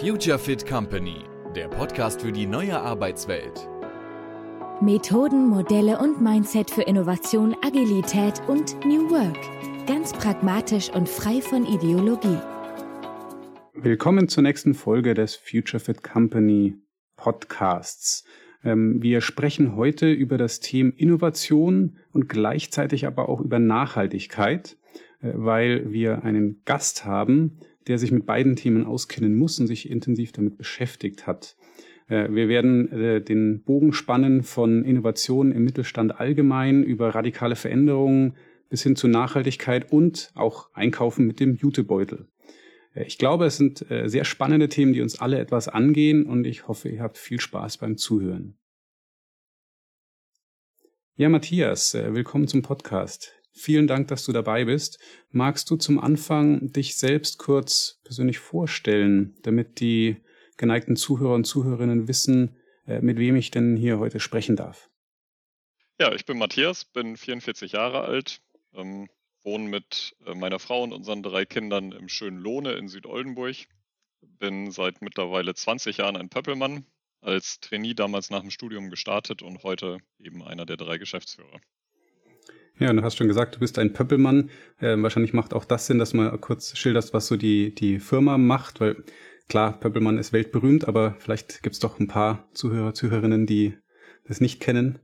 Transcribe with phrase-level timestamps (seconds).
[0.00, 1.24] Future Fit Company,
[1.56, 3.68] der Podcast für die neue Arbeitswelt.
[4.80, 9.36] Methoden, Modelle und Mindset für Innovation, Agilität und New Work.
[9.86, 12.38] Ganz pragmatisch und frei von Ideologie.
[13.74, 16.76] Willkommen zur nächsten Folge des Future Fit Company
[17.16, 18.24] Podcasts.
[18.62, 24.76] Ähm, wir sprechen heute über das Thema Innovation und gleichzeitig aber auch über Nachhaltigkeit,
[25.20, 29.90] äh, weil wir einen Gast haben, der sich mit beiden Themen auskennen muss und sich
[29.90, 31.56] intensiv damit beschäftigt hat.
[32.08, 38.34] Äh, wir werden äh, den Bogen spannen von Innovationen im Mittelstand allgemein über radikale Veränderungen
[38.68, 42.26] bis hin zu Nachhaltigkeit und auch Einkaufen mit dem Jutebeutel.
[42.94, 46.68] Äh, ich glaube, es sind sehr spannende Themen, die uns alle etwas angehen und ich
[46.68, 48.58] hoffe, ihr habt viel Spaß beim Zuhören.
[51.14, 53.37] Ja, Matthias, willkommen zum Podcast.
[53.52, 54.98] Vielen Dank, dass du dabei bist.
[55.30, 60.16] Magst du zum Anfang dich selbst kurz persönlich vorstellen, damit die
[60.56, 64.90] geneigten Zuhörer und Zuhörerinnen wissen, äh, mit wem ich denn hier heute sprechen darf?
[65.98, 68.40] Ja, ich bin Matthias, bin 44 Jahre alt,
[68.74, 69.08] ähm,
[69.42, 73.56] wohne mit äh, meiner Frau und unseren drei Kindern im schönen Lohne in Südoldenburg.
[74.20, 76.86] Bin seit mittlerweile 20 Jahren ein Pöppelmann,
[77.20, 81.60] als Trainee damals nach dem Studium gestartet und heute eben einer der drei Geschäftsführer.
[82.78, 84.50] Ja, du hast schon gesagt, du bist ein Pöppelmann.
[84.78, 88.38] Äh, wahrscheinlich macht auch das Sinn, dass mal kurz schilderst, was so die, die Firma
[88.38, 89.02] macht, weil
[89.48, 93.76] klar, Pöppelmann ist weltberühmt, aber vielleicht gibt's doch ein paar Zuhörer, Zuhörerinnen, die
[94.26, 95.00] das nicht kennen.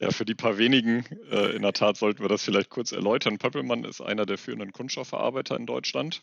[0.00, 3.38] Ja, für die paar wenigen, äh, in der Tat sollten wir das vielleicht kurz erläutern.
[3.38, 6.22] Pöppelmann ist einer der führenden Kunststoffverarbeiter in Deutschland.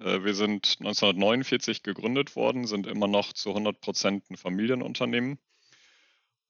[0.00, 5.38] Äh, wir sind 1949 gegründet worden, sind immer noch zu 100 Prozent ein Familienunternehmen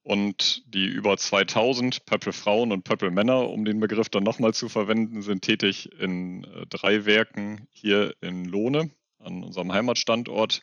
[0.02, 5.42] und die über 2000 Pöppel-Frauen und Pöppel-Männer, um den Begriff dann nochmal zu verwenden, sind
[5.42, 10.62] tätig in äh, drei Werken hier in Lohne, an unserem Heimatstandort,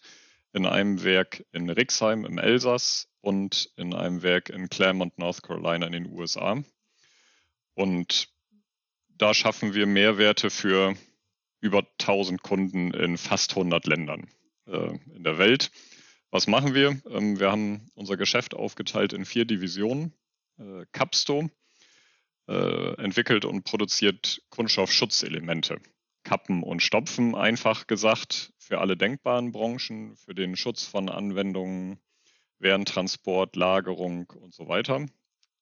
[0.53, 5.85] in einem Werk in Rixheim im Elsass und in einem Werk in Claremont, North Carolina
[5.85, 6.63] in den USA.
[7.75, 8.30] Und
[9.09, 10.95] da schaffen wir Mehrwerte für
[11.59, 14.30] über 1000 Kunden in fast 100 Ländern
[14.67, 15.71] äh, in der Welt.
[16.30, 16.99] Was machen wir?
[17.10, 20.14] Ähm, wir haben unser Geschäft aufgeteilt in vier Divisionen.
[20.60, 21.49] Äh, Capsto
[22.48, 25.80] äh, entwickelt und produziert Kunststoffschutzelemente.
[26.23, 31.99] Kappen und Stopfen, einfach gesagt, für alle denkbaren Branchen, für den Schutz von Anwendungen
[32.60, 35.05] während Transport, Lagerung und so weiter.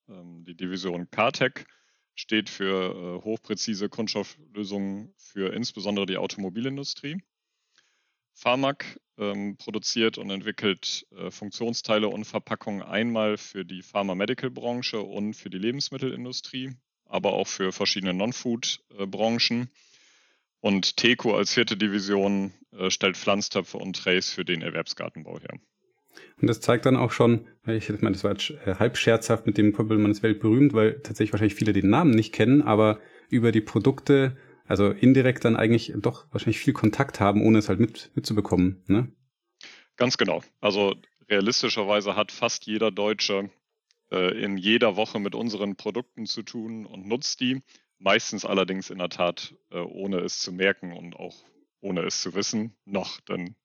[0.10, 1.68] Ähm, die Division CARTEC
[2.16, 7.22] steht für äh, hochpräzise Kunststofflösungen für insbesondere die Automobilindustrie.
[8.36, 15.50] Pharmac ähm, produziert und entwickelt äh, Funktionsteile und Verpackungen einmal für die Pharma-Medical-Branche und für
[15.50, 16.74] die Lebensmittelindustrie,
[17.06, 19.70] aber auch für verschiedene Non-Food-Branchen.
[20.60, 25.60] Und TECO als vierte Division äh, stellt Pflanztöpfe und Trays für den Erwerbsgartenbau her.
[26.42, 29.58] Und das zeigt dann auch schon, ich meine, das war jetzt äh, halb scherzhaft mit
[29.58, 33.62] dem Pöbelmann ist weltberühmt, weil tatsächlich wahrscheinlich viele den Namen nicht kennen, aber über die
[33.62, 34.36] Produkte
[34.68, 38.84] also indirekt dann eigentlich doch wahrscheinlich viel Kontakt haben, ohne es halt mit, mitzubekommen.
[38.88, 39.12] Ne?
[39.96, 40.42] Ganz genau.
[40.62, 40.96] Also
[41.30, 43.50] realistischerweise hat fast jeder Deutsche
[44.12, 47.62] äh, in jeder Woche mit unseren Produkten zu tun und nutzt die.
[47.98, 51.36] Meistens allerdings in der Tat, äh, ohne es zu merken und auch
[51.80, 53.56] ohne es zu wissen, noch, denn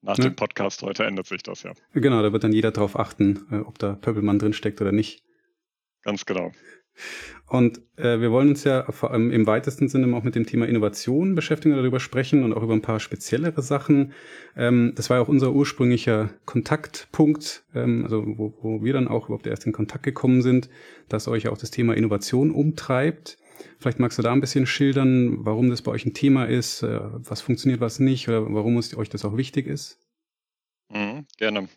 [0.00, 0.24] nach ja.
[0.24, 1.72] dem Podcast heute ändert sich das ja.
[1.92, 5.22] Genau, da wird dann jeder darauf achten, äh, ob da Pöbelmann drinsteckt oder nicht.
[6.02, 6.52] Ganz genau.
[7.46, 10.66] Und äh, wir wollen uns ja vor allem im weitesten Sinne auch mit dem Thema
[10.66, 14.12] Innovation beschäftigen, darüber sprechen und auch über ein paar speziellere Sachen.
[14.56, 19.26] Ähm, das war ja auch unser ursprünglicher Kontaktpunkt, ähm, also wo, wo wir dann auch
[19.26, 20.70] überhaupt erst in Kontakt gekommen sind,
[21.08, 23.36] dass euch auch das Thema Innovation umtreibt.
[23.78, 27.00] Vielleicht magst du da ein bisschen schildern, warum das bei euch ein Thema ist, äh,
[27.02, 30.00] was funktioniert, was nicht, oder warum euch das auch wichtig ist?
[30.88, 31.68] Mhm, gerne.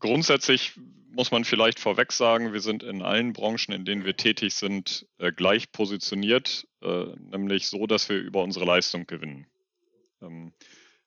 [0.00, 0.80] Grundsätzlich
[1.12, 5.06] muss man vielleicht vorweg sagen, wir sind in allen Branchen, in denen wir tätig sind,
[5.18, 9.46] äh, gleich positioniert, äh, nämlich so, dass wir über unsere Leistung gewinnen.
[10.20, 10.52] Ähm,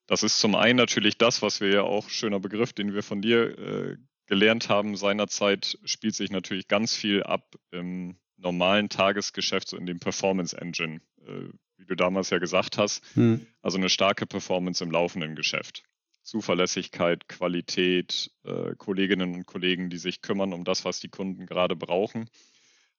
[0.08, 3.22] das ist zum einen natürlich das, was wir ja auch, schöner Begriff, den wir von
[3.22, 3.97] dir äh,
[4.28, 10.00] gelernt haben seinerzeit, spielt sich natürlich ganz viel ab im normalen Tagesgeschäft, so in dem
[10.00, 13.03] Performance Engine, äh, wie du damals ja gesagt hast.
[13.16, 13.46] Hm.
[13.62, 15.84] Also eine starke Performance im laufenden Geschäft.
[16.26, 21.76] Zuverlässigkeit, Qualität, äh, Kolleginnen und Kollegen, die sich kümmern um das, was die Kunden gerade
[21.76, 22.30] brauchen.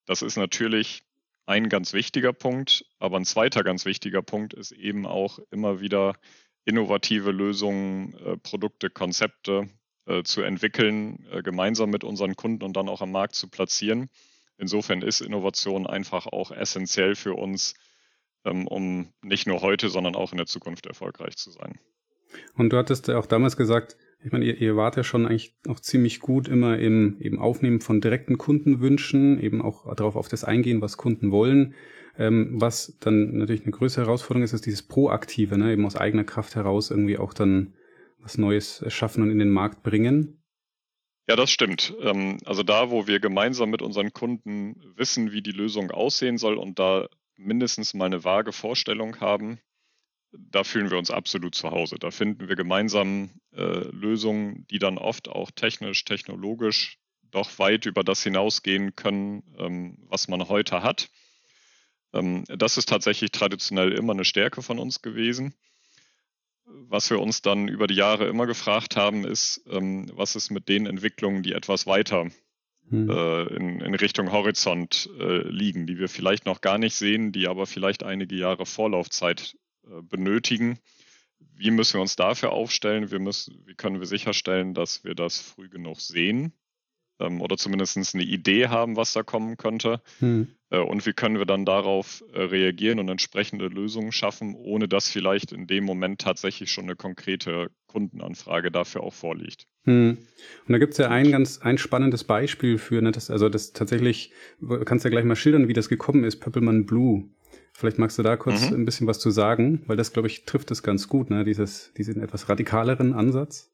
[0.06, 1.02] Das ist natürlich
[1.44, 6.14] ein ganz wichtiger Punkt, aber ein zweiter ganz wichtiger Punkt ist eben auch immer wieder
[6.64, 9.68] innovative Lösungen, äh, Produkte, Konzepte
[10.06, 14.08] äh, zu entwickeln, äh, gemeinsam mit unseren Kunden und dann auch am Markt zu platzieren.
[14.56, 17.74] Insofern ist Innovation einfach auch essentiell für uns,
[18.44, 21.78] ähm, um nicht nur heute, sondern auch in der Zukunft erfolgreich zu sein.
[22.54, 25.54] Und du hattest ja auch damals gesagt, ich meine, ihr, ihr wart ja schon eigentlich
[25.68, 30.44] auch ziemlich gut immer im eben Aufnehmen von direkten Kundenwünschen, eben auch darauf auf das
[30.44, 31.74] eingehen, was Kunden wollen.
[32.18, 35.72] Ähm, was dann natürlich eine größere Herausforderung ist, ist dieses Proaktive, ne?
[35.72, 37.74] eben aus eigener Kraft heraus irgendwie auch dann
[38.18, 40.42] was Neues schaffen und in den Markt bringen.
[41.28, 41.94] Ja, das stimmt.
[42.00, 46.56] Ähm, also da, wo wir gemeinsam mit unseren Kunden wissen, wie die Lösung aussehen soll
[46.56, 49.58] und da mindestens mal eine vage Vorstellung haben,
[50.38, 51.96] da fühlen wir uns absolut zu Hause.
[51.98, 56.98] Da finden wir gemeinsam äh, Lösungen, die dann oft auch technisch, technologisch
[57.30, 61.08] doch weit über das hinausgehen können, ähm, was man heute hat.
[62.12, 65.54] Ähm, das ist tatsächlich traditionell immer eine Stärke von uns gewesen.
[66.64, 70.68] Was wir uns dann über die Jahre immer gefragt haben, ist, ähm, was ist mit
[70.68, 72.28] den Entwicklungen, die etwas weiter
[72.88, 73.10] hm.
[73.10, 77.46] äh, in, in, Richtung Horizont äh, liegen, die wir vielleicht noch gar nicht sehen, die
[77.46, 79.56] aber vielleicht einige Jahre Vorlaufzeit
[80.02, 80.78] benötigen.
[81.38, 83.10] Wie müssen wir uns dafür aufstellen?
[83.10, 86.52] Wir müssen, wie können wir sicherstellen, dass wir das früh genug sehen
[87.18, 90.00] ähm, oder zumindest eine Idee haben, was da kommen könnte?
[90.18, 90.48] Hm.
[90.70, 95.08] Äh, und wie können wir dann darauf äh, reagieren und entsprechende Lösungen schaffen, ohne dass
[95.08, 99.66] vielleicht in dem Moment tatsächlich schon eine konkrete Kundenanfrage dafür auch vorliegt?
[99.84, 100.18] Hm.
[100.66, 103.72] Und da gibt es ja ein ganz ein spannendes Beispiel für, ne, das, also das
[103.72, 104.32] tatsächlich,
[104.84, 107.30] kannst du ja gleich mal schildern, wie das gekommen ist, Pöppelmann Blue.
[107.76, 108.74] Vielleicht magst du da kurz mhm.
[108.76, 111.44] ein bisschen was zu sagen, weil das, glaube ich, trifft es ganz gut, ne?
[111.44, 113.70] Dieses, diesen etwas radikaleren Ansatz.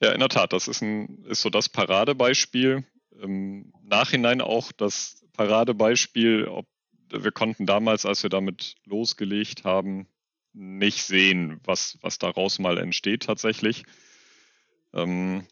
[0.00, 2.84] Ja, in der Tat, das ist, ein, ist so das Paradebeispiel.
[3.20, 6.66] Im Nachhinein auch das Paradebeispiel, ob
[7.10, 10.06] wir konnten damals, als wir damit losgelegt haben,
[10.54, 13.84] nicht sehen, was, was daraus mal entsteht tatsächlich.
[14.94, 15.46] Ähm,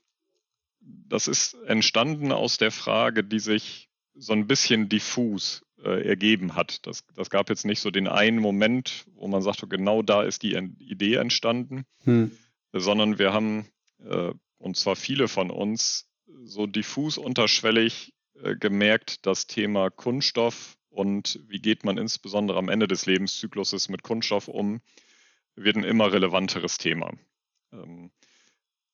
[0.80, 6.86] das ist entstanden aus der Frage, die sich so ein bisschen diffus äh, ergeben hat.
[6.86, 10.42] Das, das gab jetzt nicht so den einen Moment, wo man sagt, genau da ist
[10.42, 12.32] die Idee entstanden, hm.
[12.72, 13.68] sondern wir haben,
[14.04, 16.08] äh, und zwar viele von uns,
[16.44, 22.88] so diffus unterschwellig äh, gemerkt, das Thema Kunststoff und wie geht man insbesondere am Ende
[22.88, 24.80] des Lebenszykluses mit Kunststoff um,
[25.54, 27.12] wird ein immer relevanteres Thema.
[27.72, 28.10] Ähm,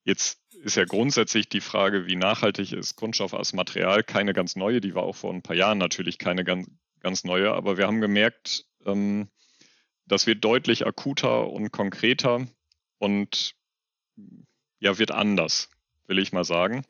[0.05, 4.81] Jetzt ist ja grundsätzlich die Frage, wie nachhaltig ist Kunststoff als Material, keine ganz neue.
[4.81, 6.69] Die war auch vor ein paar Jahren natürlich keine ganz,
[7.01, 7.53] ganz neue.
[7.53, 9.29] Aber wir haben gemerkt, ähm,
[10.07, 12.47] das wird deutlich akuter und konkreter
[12.99, 13.55] und
[14.81, 15.71] ja, wird anders,
[16.07, 16.85] will ich mal sagen.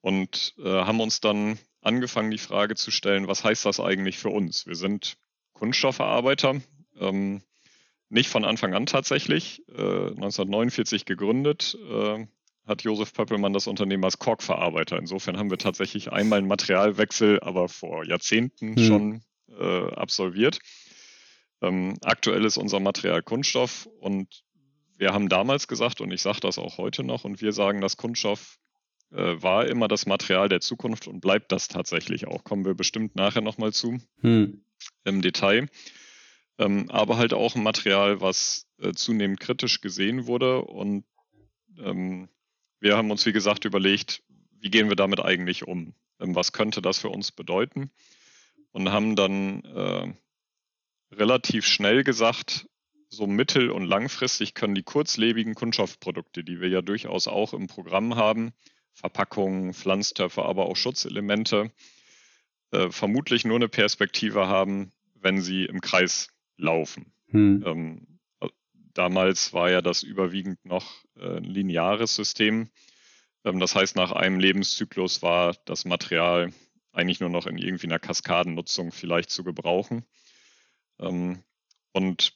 [0.00, 4.30] Und äh, haben uns dann angefangen, die Frage zu stellen, was heißt das eigentlich für
[4.30, 4.66] uns?
[4.66, 5.16] Wir sind
[5.52, 6.60] Kunststoffverarbeiter.
[6.98, 7.42] Ähm,
[8.08, 9.62] nicht von Anfang an tatsächlich.
[9.68, 12.26] Äh, 1949 gegründet, äh,
[12.70, 14.98] hat Josef Pöppelmann das Unternehmen als Korkverarbeiter.
[14.98, 18.84] Insofern haben wir tatsächlich einmal einen Materialwechsel, aber vor Jahrzehnten hm.
[18.84, 19.22] schon
[19.58, 20.58] äh, absolviert.
[21.60, 24.42] Ähm, aktuell ist unser Material Kunststoff und
[24.96, 27.96] wir haben damals gesagt, und ich sage das auch heute noch, und wir sagen, dass
[27.96, 28.58] Kunststoff
[29.12, 32.44] äh, war immer das Material der Zukunft und bleibt das tatsächlich auch.
[32.44, 34.64] Kommen wir bestimmt nachher nochmal zu hm.
[35.04, 35.68] im Detail
[36.60, 40.60] ähm, aber halt auch ein Material, was äh, zunehmend kritisch gesehen wurde.
[40.60, 41.04] Und
[41.78, 42.28] ähm,
[42.80, 44.22] wir haben uns, wie gesagt, überlegt,
[44.58, 45.94] wie gehen wir damit eigentlich um?
[46.18, 47.90] Ähm, was könnte das für uns bedeuten?
[48.72, 50.14] Und haben dann äh,
[51.12, 52.68] relativ schnell gesagt,
[53.08, 58.14] so mittel- und langfristig können die kurzlebigen Kunststoffprodukte, die wir ja durchaus auch im Programm
[58.14, 58.52] haben,
[58.92, 61.72] Verpackungen, Pflanztöpfe, aber auch Schutzelemente,
[62.70, 67.12] äh, vermutlich nur eine Perspektive haben, wenn sie im Kreis laufen.
[67.30, 67.64] Hm.
[67.66, 68.09] Ähm,
[69.00, 72.68] damals war ja das überwiegend noch äh, ein lineares System.
[73.46, 76.52] Ähm, das heißt, nach einem Lebenszyklus war das Material
[76.92, 80.04] eigentlich nur noch in irgendwie einer Kaskadennutzung vielleicht zu gebrauchen.
[80.98, 81.42] Ähm,
[81.92, 82.34] und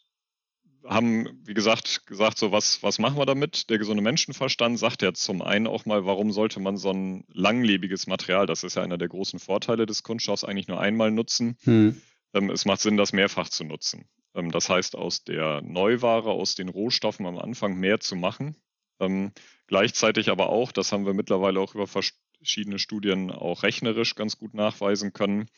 [0.84, 3.68] haben, wie gesagt, gesagt, so was, was machen wir damit?
[3.68, 8.06] Der gesunde Menschenverstand sagt ja zum einen auch mal, warum sollte man so ein langlebiges
[8.06, 11.58] Material, das ist ja einer der großen Vorteile des Kunststoffs, eigentlich nur einmal nutzen.
[11.64, 12.00] Hm.
[12.32, 14.08] Ähm, es macht Sinn, das mehrfach zu nutzen.
[14.34, 18.56] Ähm, das heißt, aus der Neuware, aus den Rohstoffen am Anfang mehr zu machen.
[19.00, 19.32] Ähm,
[19.66, 24.54] gleichzeitig aber auch, das haben wir mittlerweile auch über verschiedene Studien auch rechnerisch ganz gut
[24.54, 25.48] nachweisen können,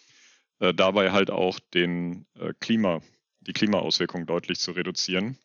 [0.60, 3.02] äh, dabei halt auch den äh, Klima,
[3.40, 5.38] die Klimaauswirkungen deutlich zu reduzieren.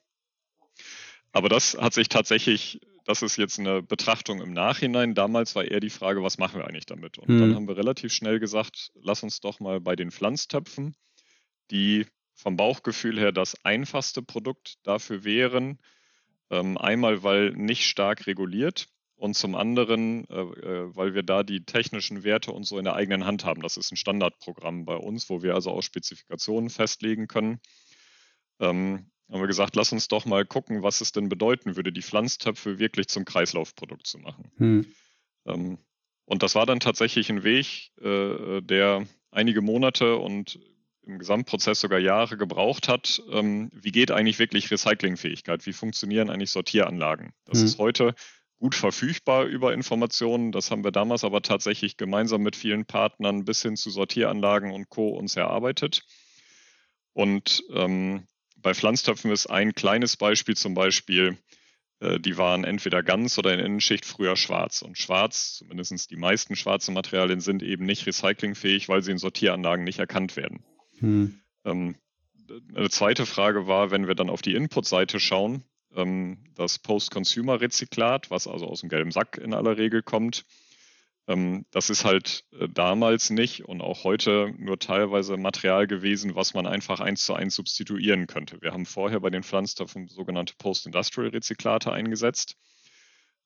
[1.34, 5.16] Aber das hat sich tatsächlich, das ist jetzt eine Betrachtung im Nachhinein.
[5.16, 7.18] Damals war eher die Frage, was machen wir eigentlich damit?
[7.18, 7.40] Und hm.
[7.40, 10.96] dann haben wir relativ schnell gesagt, lass uns doch mal bei den Pflanztöpfen
[11.72, 15.80] die vom Bauchgefühl her das einfachste Produkt dafür wären.
[16.50, 21.64] Ähm, einmal, weil nicht stark reguliert und zum anderen, äh, äh, weil wir da die
[21.64, 23.62] technischen Werte und so in der eigenen Hand haben.
[23.62, 27.60] Das ist ein Standardprogramm bei uns, wo wir also auch Spezifikationen festlegen können.
[28.60, 32.02] Ähm, haben wir gesagt, lass uns doch mal gucken, was es denn bedeuten würde, die
[32.02, 34.52] Pflanztöpfe wirklich zum Kreislaufprodukt zu machen.
[34.58, 34.86] Hm.
[35.46, 35.78] Ähm,
[36.26, 40.60] und das war dann tatsächlich ein Weg, äh, der einige Monate und
[41.12, 43.22] im Gesamtprozess sogar Jahre gebraucht hat.
[43.32, 45.66] Ähm, wie geht eigentlich wirklich Recyclingfähigkeit?
[45.66, 47.34] Wie funktionieren eigentlich Sortieranlagen?
[47.46, 47.66] Das hm.
[47.66, 48.16] ist heute
[48.58, 50.52] gut verfügbar über Informationen.
[50.52, 54.90] Das haben wir damals aber tatsächlich gemeinsam mit vielen Partnern bis hin zu Sortieranlagen und
[54.90, 55.10] Co.
[55.10, 56.04] uns erarbeitet.
[57.14, 58.28] Und ähm,
[58.58, 61.38] bei Pflanztöpfen ist ein kleines Beispiel zum Beispiel,
[62.02, 64.82] äh, die waren entweder ganz oder in Innenschicht früher schwarz.
[64.82, 69.84] Und schwarz, zumindest die meisten schwarzen Materialien, sind eben nicht recyclingfähig, weil sie in Sortieranlagen
[69.84, 70.64] nicht erkannt werden.
[71.02, 71.40] Hm.
[71.66, 71.96] Ähm,
[72.76, 75.64] eine zweite Frage war, wenn wir dann auf die Input-Seite schauen,
[75.96, 80.46] ähm, das Post-Consumer-Rezyklat, was also aus dem gelben Sack in aller Regel kommt,
[81.28, 86.54] ähm, das ist halt äh, damals nicht und auch heute nur teilweise Material gewesen, was
[86.54, 88.62] man einfach eins zu eins substituieren könnte.
[88.62, 92.58] Wir haben vorher bei den Pflanzstoffen sogenannte Post-Industrial-Rezyklate eingesetzt.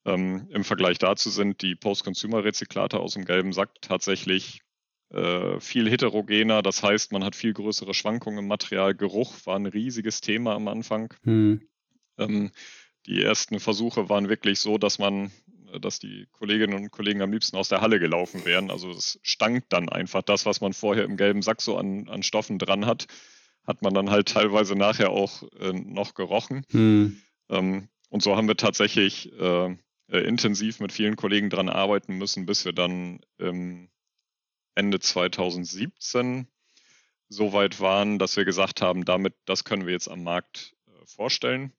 [0.06, 4.62] Ähm, Im Vergleich dazu sind die Post-Consumer-Rezyklate aus dem gelben Sack tatsächlich
[5.60, 6.62] viel heterogener.
[6.62, 8.96] Das heißt, man hat viel größere Schwankungen im Material.
[8.96, 11.14] Geruch war ein riesiges Thema am Anfang.
[11.24, 11.62] Hm.
[12.18, 12.52] Ähm,
[13.06, 15.32] die ersten Versuche waren wirklich so, dass man
[15.72, 18.72] äh, dass die Kolleginnen und Kollegen am liebsten aus der Halle gelaufen wären.
[18.72, 22.24] Also es stank dann einfach das, was man vorher im gelben Sack so an, an
[22.24, 23.08] Stoffen dran hat,
[23.66, 26.66] hat man dann halt teilweise nachher auch äh, noch gerochen.
[26.72, 27.22] Hm.
[27.50, 29.76] Ähm, und so haben wir tatsächlich äh,
[30.12, 33.90] äh, intensiv mit vielen Kollegen dran arbeiten müssen, bis wir dann ähm,
[34.76, 36.48] Ende 2017
[37.30, 41.06] so weit waren, dass wir gesagt haben, damit, das können wir jetzt am Markt äh,
[41.06, 41.72] vorstellen.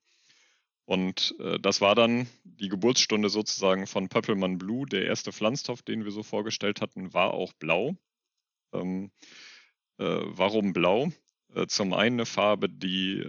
[0.85, 4.85] Und äh, das war dann die Geburtsstunde sozusagen von Pöppelmann Blue.
[4.85, 7.95] Der erste Pflanztopf, den wir so vorgestellt hatten, war auch blau.
[8.73, 9.11] Ähm,
[9.97, 11.11] äh, warum blau?
[11.53, 13.23] Äh, zum einen eine Farbe, die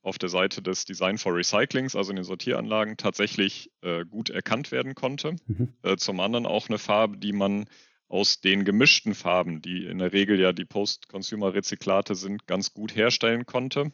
[0.00, 3.70] auf der Seite des Design for Recyclings, also in den Sortieranlagen, tatsächlich
[4.08, 5.36] gut erkannt werden konnte.
[5.46, 5.98] Mhm.
[5.98, 7.66] Zum anderen auch eine Farbe, die man
[8.08, 13.44] aus den gemischten Farben, die in der Regel ja die Post-Consumer-Rezyklate sind, ganz gut herstellen
[13.46, 13.92] konnte.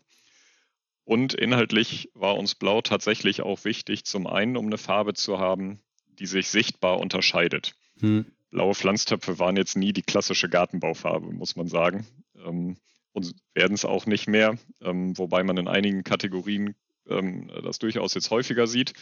[1.05, 5.81] Und inhaltlich war uns Blau tatsächlich auch wichtig, zum einen, um eine Farbe zu haben,
[6.07, 7.75] die sich sichtbar unterscheidet.
[8.01, 8.27] Hm.
[8.51, 12.07] Blaue Pflanztöpfe waren jetzt nie die klassische Gartenbaufarbe, muss man sagen.
[12.37, 12.77] Ähm,
[13.13, 16.75] und werden es auch nicht mehr, ähm, wobei man in einigen Kategorien
[17.09, 18.93] ähm, das durchaus jetzt häufiger sieht.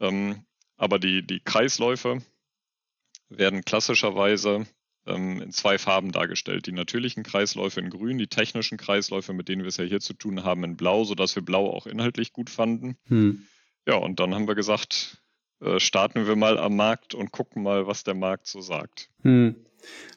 [0.00, 0.44] Ähm,
[0.76, 2.22] aber die, die Kreisläufe
[3.28, 4.66] werden klassischerweise
[5.06, 6.66] ähm, in zwei Farben dargestellt.
[6.66, 10.14] Die natürlichen Kreisläufe in grün, die technischen Kreisläufe, mit denen wir es ja hier zu
[10.14, 12.96] tun haben, in blau, sodass wir blau auch inhaltlich gut fanden.
[13.08, 13.44] Hm.
[13.86, 15.22] Ja, und dann haben wir gesagt,
[15.60, 19.08] äh, starten wir mal am Markt und gucken mal, was der Markt so sagt.
[19.22, 19.56] Hm.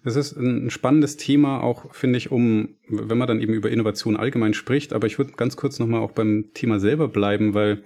[0.04, 4.18] Das ist ein spannendes Thema, auch finde ich, um, wenn man dann eben über Innovation
[4.18, 4.92] allgemein spricht.
[4.92, 7.84] Aber ich würde ganz kurz nochmal auch beim Thema selber bleiben, weil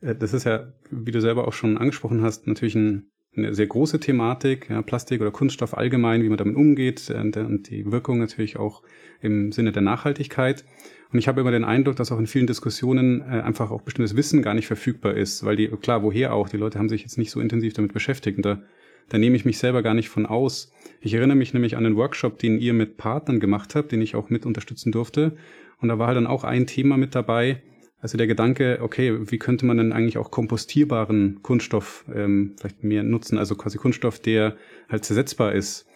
[0.00, 3.66] äh, das ist ja, wie du selber auch schon angesprochen hast, natürlich ein eine sehr
[3.66, 8.18] große Thematik, ja, Plastik oder Kunststoff allgemein, wie man damit umgeht und, und die Wirkung
[8.18, 8.82] natürlich auch
[9.20, 10.64] im Sinne der Nachhaltigkeit.
[11.12, 14.16] Und ich habe immer den Eindruck, dass auch in vielen Diskussionen äh, einfach auch bestimmtes
[14.16, 17.18] Wissen gar nicht verfügbar ist, weil die, klar, woher auch, die Leute haben sich jetzt
[17.18, 18.38] nicht so intensiv damit beschäftigt.
[18.38, 18.62] Und da,
[19.10, 20.72] da nehme ich mich selber gar nicht von aus.
[21.00, 24.16] Ich erinnere mich nämlich an einen Workshop, den ihr mit Partnern gemacht habt, den ich
[24.16, 25.36] auch mit unterstützen durfte.
[25.80, 27.62] Und da war halt dann auch ein Thema mit dabei,
[28.04, 33.02] also der Gedanke, okay, wie könnte man denn eigentlich auch kompostierbaren Kunststoff ähm, vielleicht mehr
[33.02, 34.58] nutzen, also quasi Kunststoff, der
[34.90, 35.86] halt zersetzbar ist.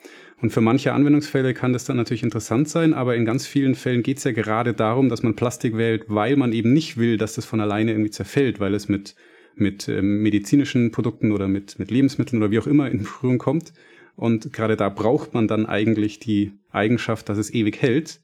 [0.40, 4.02] Und für manche Anwendungsfälle kann das dann natürlich interessant sein, aber in ganz vielen Fällen
[4.02, 7.34] geht es ja gerade darum, dass man Plastik wählt, weil man eben nicht will, dass
[7.34, 9.14] das von alleine irgendwie zerfällt, weil es mit,
[9.54, 13.74] mit ähm, medizinischen Produkten oder mit, mit Lebensmitteln oder wie auch immer in Berührung kommt.
[14.16, 18.22] Und gerade da braucht man dann eigentlich die Eigenschaft, dass es ewig hält.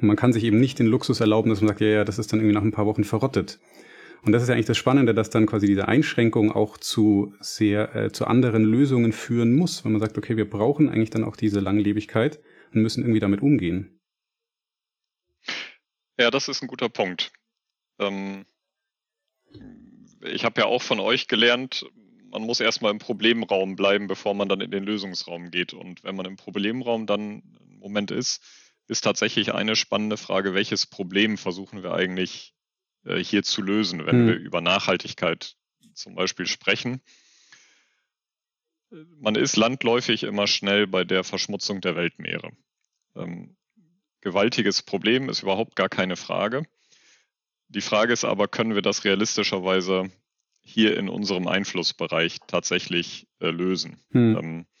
[0.00, 2.32] Man kann sich eben nicht den Luxus erlauben, dass man sagt, ja, ja, das ist
[2.32, 3.60] dann irgendwie nach ein paar Wochen verrottet.
[4.24, 7.94] Und das ist ja eigentlich das Spannende, dass dann quasi diese Einschränkung auch zu sehr,
[7.94, 11.36] äh, zu anderen Lösungen führen muss, wenn man sagt, okay, wir brauchen eigentlich dann auch
[11.36, 12.40] diese Langlebigkeit
[12.72, 14.00] und müssen irgendwie damit umgehen.
[16.18, 17.32] Ja, das ist ein guter Punkt.
[17.98, 18.46] Ähm,
[20.22, 21.84] ich habe ja auch von euch gelernt,
[22.30, 25.72] man muss erstmal im Problemraum bleiben, bevor man dann in den Lösungsraum geht.
[25.72, 28.42] Und wenn man im Problemraum dann im Moment ist,
[28.86, 32.54] ist tatsächlich eine spannende Frage, welches Problem versuchen wir eigentlich
[33.04, 34.26] äh, hier zu lösen, wenn hm.
[34.26, 35.56] wir über Nachhaltigkeit
[35.94, 37.00] zum Beispiel sprechen.
[38.90, 42.52] Man ist landläufig immer schnell bei der Verschmutzung der Weltmeere.
[43.16, 43.56] Ähm,
[44.20, 46.64] gewaltiges Problem ist überhaupt gar keine Frage.
[47.68, 50.10] Die Frage ist aber, können wir das realistischerweise
[50.60, 53.98] hier in unserem Einflussbereich tatsächlich äh, lösen?
[54.12, 54.36] Hm.
[54.36, 54.73] Ähm, äh,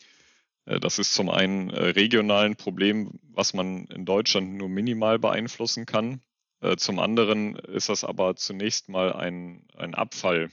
[0.64, 5.86] das ist zum einen äh, regional ein Problem, was man in Deutschland nur minimal beeinflussen
[5.86, 6.22] kann.
[6.60, 10.50] Äh, zum anderen ist das aber zunächst mal ein, ein Abfall-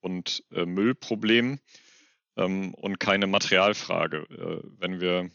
[0.00, 1.58] und äh, Müllproblem
[2.36, 4.18] ähm, und keine Materialfrage.
[4.30, 5.30] Äh, wenn wir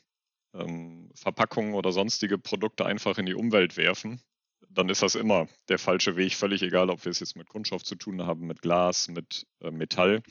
[0.53, 4.22] ähm, Verpackungen oder sonstige Produkte einfach in die Umwelt werfen,
[4.69, 7.84] dann ist das immer der falsche Weg, völlig egal, ob wir es jetzt mit Kunststoff
[7.84, 10.24] zu tun haben, mit Glas, mit äh, Metall.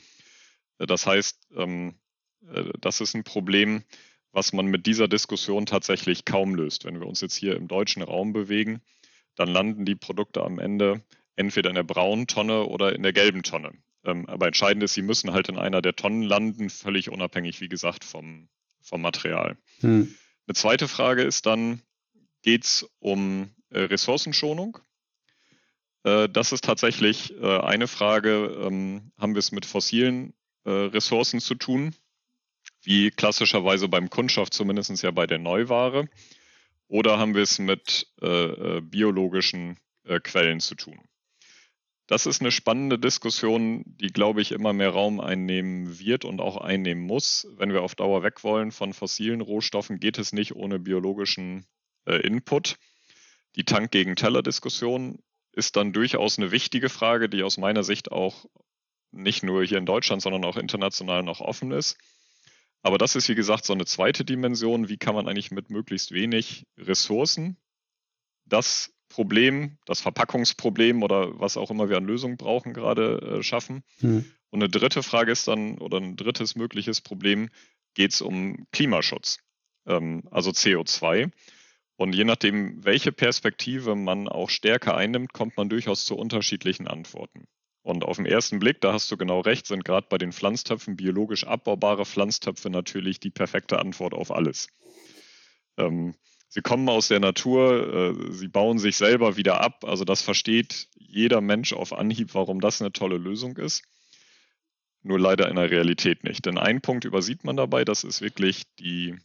[0.79, 2.04] Äh, das heißt, ähm, äh,
[2.79, 3.83] das ist ein Problem,
[4.31, 6.85] was man mit dieser Diskussion tatsächlich kaum löst.
[6.85, 8.81] Wenn wir uns jetzt hier im deutschen Raum bewegen,
[9.35, 11.01] dann landen die Produkte am Ende
[11.35, 13.71] entweder in der braunen Tonne oder in der gelben Tonne.
[14.03, 17.69] Ähm, aber entscheidend ist, sie müssen halt in einer der Tonnen landen, völlig unabhängig, wie
[17.69, 18.47] gesagt, vom,
[18.81, 19.57] vom Material.
[19.79, 20.13] Hm.
[20.47, 21.81] Eine zweite Frage ist dann,
[22.41, 24.77] geht es um äh, Ressourcenschonung?
[26.03, 30.33] Äh, das ist tatsächlich äh, eine Frage, ähm, haben wir es mit fossilen
[30.63, 31.95] äh, Ressourcen zu tun,
[32.85, 36.07] wie klassischerweise beim Kunststoff zumindest ja bei der Neuware,
[36.87, 38.27] oder haben wir es mit äh,
[38.77, 39.77] äh, biologischen
[40.23, 40.99] Quellen zu tun?
[42.07, 46.57] Das ist eine spannende Diskussion, die, glaube ich, immer mehr Raum einnehmen wird und auch
[46.57, 47.47] einnehmen muss.
[47.57, 51.65] Wenn wir auf Dauer weg wollen von fossilen Rohstoffen, geht es nicht ohne biologischen
[52.05, 52.77] äh, Input.
[53.55, 55.17] Die Tank gegen Teller-Diskussion
[55.51, 58.45] ist dann durchaus eine wichtige Frage, die aus meiner Sicht auch
[59.11, 61.97] nicht nur hier in Deutschland, sondern auch international noch offen ist.
[62.85, 64.89] Aber das ist, wie gesagt, so eine zweite Dimension.
[64.89, 67.57] Wie kann man eigentlich mit möglichst wenig Ressourcen
[68.45, 73.81] das Problem, das Verpackungsproblem oder was auch immer wir an Lösungen brauchen, gerade äh, schaffen.
[74.01, 74.25] Mhm.
[74.51, 77.49] Und eine dritte Frage ist dann, oder ein drittes mögliches Problem,
[77.95, 79.39] geht es um Klimaschutz,
[79.87, 81.31] ähm, also CO2.
[81.95, 87.47] Und je nachdem, welche Perspektive man auch stärker einnimmt, kommt man durchaus zu unterschiedlichen Antworten.
[87.85, 90.95] Und auf den ersten Blick, da hast du genau recht, sind gerade bei den Pflanztöpfen
[90.95, 94.67] biologisch abbaubare Pflanztöpfe natürlich die perfekte Antwort auf alles.
[95.77, 96.15] Ähm,
[96.55, 99.83] Sie kommen aus der Natur, äh, sie bauen sich selber wieder ab.
[99.83, 103.83] Also das versteht jeder Mensch auf Anhieb, warum das eine tolle Lösung ist.
[105.03, 106.45] Nur leider in der Realität nicht.
[106.45, 109.17] Denn einen Punkt übersieht man dabei, das ist wirklich die,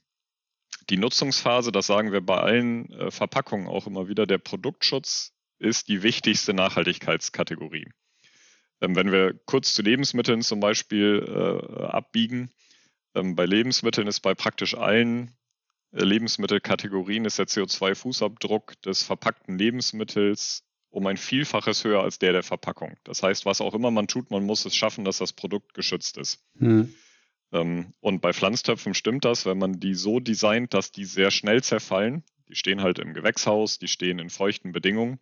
[0.88, 1.70] die Nutzungsphase.
[1.70, 4.27] Das sagen wir bei allen äh, Verpackungen auch immer wieder.
[4.27, 7.87] Der Produktschutz ist die wichtigste Nachhaltigkeitskategorie.
[8.81, 12.51] Ähm, wenn wir kurz zu Lebensmitteln zum Beispiel äh, abbiegen,
[13.14, 15.37] ähm, bei Lebensmitteln ist bei praktisch allen
[15.93, 22.43] äh, Lebensmittelkategorien ist der CO2-Fußabdruck des verpackten Lebensmittels um ein Vielfaches höher als der der
[22.43, 22.97] Verpackung.
[23.05, 26.19] Das heißt, was auch immer man tut, man muss es schaffen, dass das Produkt geschützt
[26.19, 26.45] ist.
[26.59, 26.93] Hm.
[27.53, 31.62] Ähm, und bei Pflanztöpfen stimmt das, wenn man die so designt, dass die sehr schnell
[31.62, 32.25] zerfallen.
[32.49, 35.21] Die stehen halt im Gewächshaus, die stehen in feuchten Bedingungen.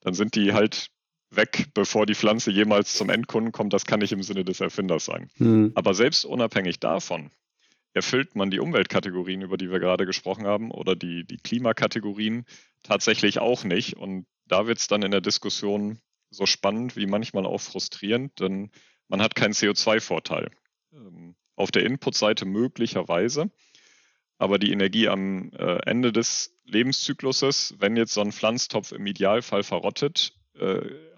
[0.00, 0.90] Dann sind die halt
[1.30, 3.72] weg, bevor die Pflanze jemals zum Endkunden kommt.
[3.72, 5.30] Das kann nicht im Sinne des Erfinders sein.
[5.36, 5.72] Hm.
[5.74, 7.30] Aber selbst unabhängig davon
[7.92, 12.44] erfüllt man die Umweltkategorien, über die wir gerade gesprochen haben, oder die, die Klimakategorien
[12.82, 13.96] tatsächlich auch nicht.
[13.96, 15.98] Und da wird es dann in der Diskussion
[16.30, 18.70] so spannend wie manchmal auch frustrierend, denn
[19.08, 20.50] man hat keinen CO2-Vorteil.
[20.92, 23.50] Ähm, auf der Input-Seite möglicherweise,
[24.38, 29.64] aber die Energie am äh, Ende des Lebenszykluses, wenn jetzt so ein Pflanztopf im Idealfall
[29.64, 30.37] verrottet,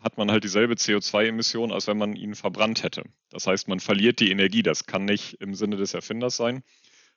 [0.01, 3.05] hat man halt dieselbe CO2-Emission, als wenn man ihn verbrannt hätte.
[3.31, 4.63] Das heißt, man verliert die Energie.
[4.63, 6.63] Das kann nicht im Sinne des Erfinders sein.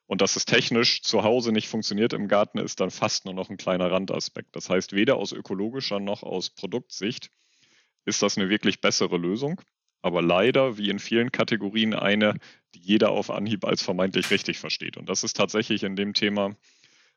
[0.05, 3.49] Und dass es technisch zu Hause nicht funktioniert im Garten, ist dann fast nur noch
[3.49, 4.55] ein kleiner Randaspekt.
[4.55, 7.29] Das heißt, weder aus ökologischer noch aus Produktsicht
[8.05, 9.61] ist das eine wirklich bessere Lösung.
[10.01, 12.35] Aber leider, wie in vielen Kategorien, eine,
[12.75, 14.97] die jeder auf Anhieb als vermeintlich richtig versteht.
[14.97, 16.57] Und das ist tatsächlich in dem Thema,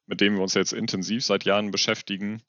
[0.07, 2.42] mit dem wir uns jetzt intensiv seit Jahren beschäftigen,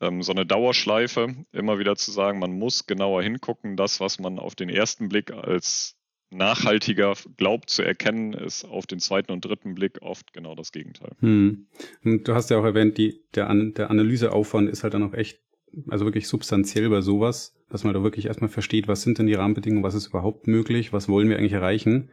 [0.00, 3.76] ähm, so eine Dauerschleife, immer wieder zu sagen, man muss genauer hingucken.
[3.76, 5.96] Das, was man auf den ersten Blick als
[6.30, 11.12] nachhaltiger glaubt zu erkennen, ist auf den zweiten und dritten Blick oft genau das Gegenteil.
[11.20, 11.66] Hm.
[12.02, 15.40] Du hast ja auch erwähnt, die, der, An der Analyseaufwand ist halt dann auch echt,
[15.88, 19.34] also wirklich substanziell bei sowas, dass man da wirklich erstmal versteht, was sind denn die
[19.34, 22.10] Rahmenbedingungen, was ist überhaupt möglich, was wollen wir eigentlich erreichen.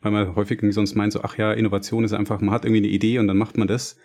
[0.00, 2.92] Weil man häufig sonst meint, so, ach ja, Innovation ist einfach, man hat irgendwie eine
[2.92, 3.96] Idee und dann macht man das.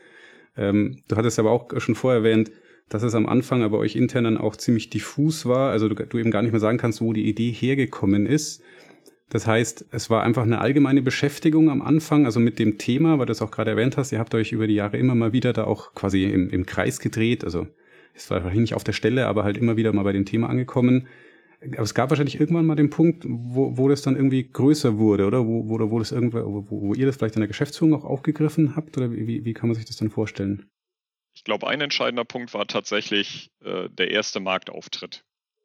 [0.56, 2.52] Ähm, du hattest aber auch schon vorher erwähnt,
[2.91, 6.17] dass es am Anfang aber euch intern dann auch ziemlich diffus war, also du, du
[6.17, 8.62] eben gar nicht mehr sagen kannst, wo die Idee hergekommen ist.
[9.30, 13.27] Das heißt, es war einfach eine allgemeine Beschäftigung am Anfang, also mit dem Thema, weil
[13.27, 15.54] du es auch gerade erwähnt hast, ihr habt euch über die Jahre immer mal wieder
[15.54, 17.65] da auch quasi im, im Kreis gedreht, also
[18.13, 20.49] es war wahrscheinlich nicht auf der Stelle, aber halt immer wieder mal bei dem Thema
[20.49, 21.08] angekommen.
[21.62, 25.27] Aber es gab wahrscheinlich irgendwann mal den Punkt, wo, wo das dann irgendwie größer wurde,
[25.27, 25.47] oder?
[25.47, 28.75] Wo, wo, wo das irgendwo, wo, wo ihr das vielleicht in der Geschäftsführung auch aufgegriffen
[28.75, 30.65] habt, oder wie, wie kann man sich das dann vorstellen?
[31.41, 35.23] Ich glaube, ein entscheidender Punkt war tatsächlich äh, der erste Marktauftritt.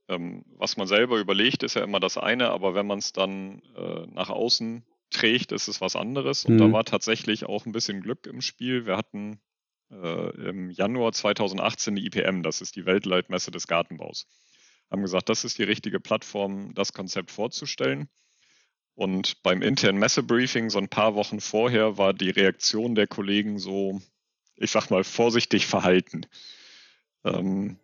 [0.08, 3.60] Ähm, was man selber überlegt, ist ja immer das eine, aber wenn man es dann
[3.76, 6.46] äh, nach außen trägt, ist es was anderes.
[6.46, 6.58] Und mhm.
[6.60, 8.86] da war tatsächlich auch ein bisschen Glück im Spiel.
[8.86, 9.38] Wir hatten
[9.90, 14.26] äh, im Januar 2018 die IPM, das ist die Weltleitmesse des Gartenbaus.
[14.90, 18.08] Haben gesagt, das ist die richtige Plattform, das Konzept vorzustellen.
[18.94, 24.00] Und beim internen Messebriefing so ein paar Wochen vorher war die Reaktion der Kollegen so,
[24.56, 26.26] ich sag mal, vorsichtig verhalten.
[27.24, 27.78] Ähm,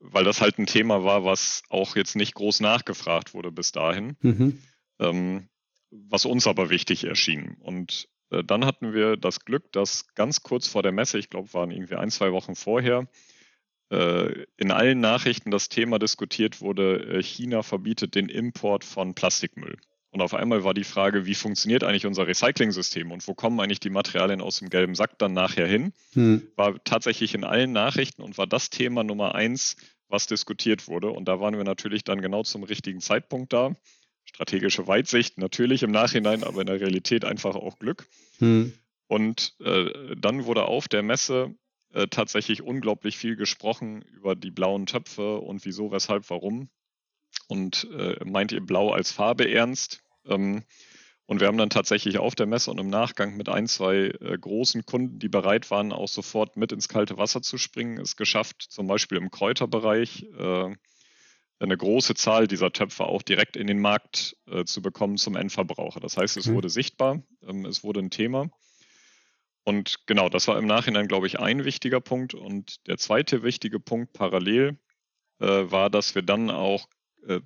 [0.00, 4.16] weil das halt ein Thema war, was auch jetzt nicht groß nachgefragt wurde bis dahin,
[4.20, 4.62] mhm.
[5.00, 5.48] ähm,
[5.90, 7.56] was uns aber wichtig erschien.
[7.60, 11.52] Und äh, dann hatten wir das Glück, dass ganz kurz vor der Messe, ich glaube,
[11.54, 13.08] waren irgendwie ein, zwei Wochen vorher,
[13.90, 19.78] äh, in allen Nachrichten das Thema diskutiert wurde, äh, China verbietet den Import von Plastikmüll.
[20.10, 23.80] Und auf einmal war die Frage, wie funktioniert eigentlich unser Recycling-System und wo kommen eigentlich
[23.80, 25.92] die Materialien aus dem gelben Sack dann nachher hin?
[26.14, 26.48] Hm.
[26.56, 29.76] War tatsächlich in allen Nachrichten und war das Thema Nummer eins,
[30.08, 31.10] was diskutiert wurde.
[31.10, 33.72] Und da waren wir natürlich dann genau zum richtigen Zeitpunkt da.
[34.24, 38.06] Strategische Weitsicht natürlich im Nachhinein, aber in der Realität einfach auch Glück.
[38.38, 38.72] Hm.
[39.08, 41.54] Und äh, dann wurde auf der Messe
[41.92, 46.68] äh, tatsächlich unglaublich viel gesprochen über die blauen Töpfe und wieso, weshalb, warum
[47.48, 50.02] und äh, meint ihr Blau als Farbe ernst.
[50.26, 50.62] Ähm,
[51.26, 54.38] und wir haben dann tatsächlich auf der Messe und im Nachgang mit ein, zwei äh,
[54.40, 58.62] großen Kunden, die bereit waren, auch sofort mit ins kalte Wasser zu springen, es geschafft,
[58.70, 60.74] zum Beispiel im Kräuterbereich äh,
[61.60, 66.00] eine große Zahl dieser Töpfe auch direkt in den Markt äh, zu bekommen zum Endverbraucher.
[66.00, 66.54] Das heißt, es mhm.
[66.54, 68.48] wurde sichtbar, ähm, es wurde ein Thema.
[69.64, 72.32] Und genau, das war im Nachhinein, glaube ich, ein wichtiger Punkt.
[72.32, 74.78] Und der zweite wichtige Punkt parallel
[75.40, 76.88] äh, war, dass wir dann auch
[77.26, 77.40] äh,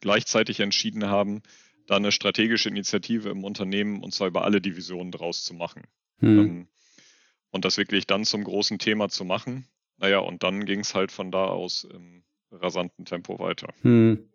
[0.00, 1.42] gleichzeitig entschieden haben,
[1.86, 5.82] da eine strategische Initiative im Unternehmen und zwar über alle Divisionen draus zu machen.
[6.18, 6.38] Hm.
[6.38, 6.68] Ähm,
[7.50, 9.66] und das wirklich dann zum großen Thema zu machen.
[9.96, 13.72] Naja, und dann ging es halt von da aus im rasanten Tempo weiter.
[13.82, 14.28] Hm.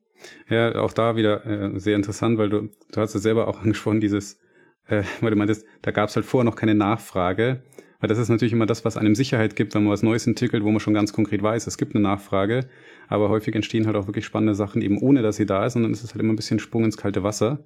[0.50, 4.02] Ja, auch da wieder äh, sehr interessant, weil du, du hast es selber auch angesprochen,
[4.02, 4.40] dieses,
[4.88, 7.64] äh, weil du meintest, da gab es halt vorher noch keine Nachfrage.
[8.04, 10.62] Weil das ist natürlich immer das, was einem Sicherheit gibt, wenn man was Neues entwickelt,
[10.66, 12.68] wo man schon ganz konkret weiß, es gibt eine Nachfrage.
[13.08, 15.78] Aber häufig entstehen halt auch wirklich spannende Sachen eben ohne, dass sie da ist.
[15.78, 17.64] Und dann ist es halt immer ein bisschen Sprung ins kalte Wasser.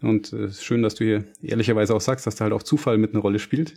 [0.00, 2.96] Und es ist schön, dass du hier ehrlicherweise auch sagst, dass da halt auch Zufall
[2.96, 3.74] mit eine Rolle spielt.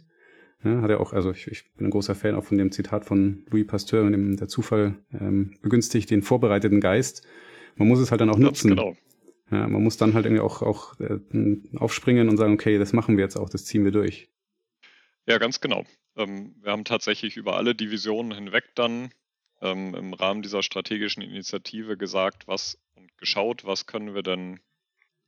[0.63, 3.03] Ja, hat er auch, also ich, ich bin ein großer Fan auch von dem Zitat
[3.03, 7.27] von Louis Pasteur, in dem der Zufall ähm, begünstigt den vorbereiteten Geist.
[7.75, 8.69] Man muss es halt dann auch nutzen.
[8.69, 8.95] Genau.
[9.51, 11.19] Ja, man muss dann halt irgendwie auch, auch äh,
[11.75, 14.30] aufspringen und sagen, okay, das machen wir jetzt auch, das ziehen wir durch.
[15.27, 15.85] Ja, ganz genau.
[16.15, 19.11] Ähm, wir haben tatsächlich über alle Divisionen hinweg dann
[19.61, 24.59] ähm, im Rahmen dieser strategischen Initiative gesagt, was und geschaut, was können wir denn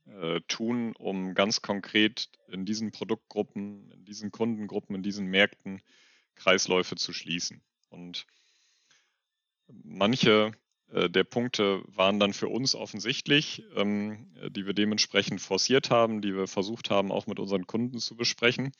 [0.05, 5.81] äh, tun, um ganz konkret in diesen Produktgruppen, in diesen Kundengruppen, in diesen Märkten
[6.35, 7.61] Kreisläufe zu schließen.
[7.89, 8.25] Und
[9.67, 10.51] manche
[10.91, 16.35] äh, der Punkte waren dann für uns offensichtlich, ähm, die wir dementsprechend forciert haben, die
[16.35, 18.71] wir versucht haben, auch mit unseren Kunden zu besprechen.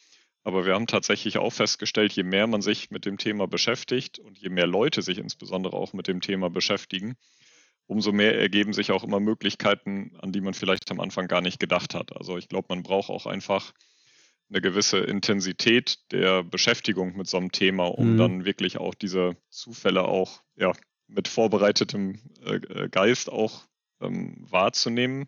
[0.44, 4.38] Aber wir haben tatsächlich auch festgestellt, je mehr man sich mit dem Thema beschäftigt und
[4.38, 7.16] je mehr Leute sich insbesondere auch mit dem Thema beschäftigen,
[7.88, 11.60] umso mehr ergeben sich auch immer Möglichkeiten, an die man vielleicht am Anfang gar nicht
[11.60, 12.16] gedacht hat.
[12.16, 13.74] Also ich glaube, man braucht auch einfach
[14.50, 18.18] eine gewisse Intensität der Beschäftigung mit so einem Thema, um mhm.
[18.18, 20.74] dann wirklich auch diese Zufälle auch ja,
[21.08, 23.66] mit vorbereitetem äh, äh Geist auch
[24.02, 25.28] ähm, wahrzunehmen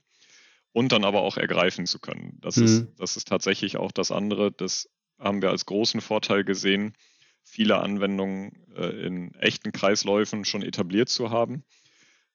[0.73, 2.37] und dann aber auch ergreifen zu können.
[2.41, 2.65] Das, mhm.
[2.65, 6.95] ist, das ist tatsächlich auch das andere, das haben wir als großen Vorteil gesehen,
[7.43, 11.63] viele Anwendungen äh, in echten Kreisläufen schon etabliert zu haben.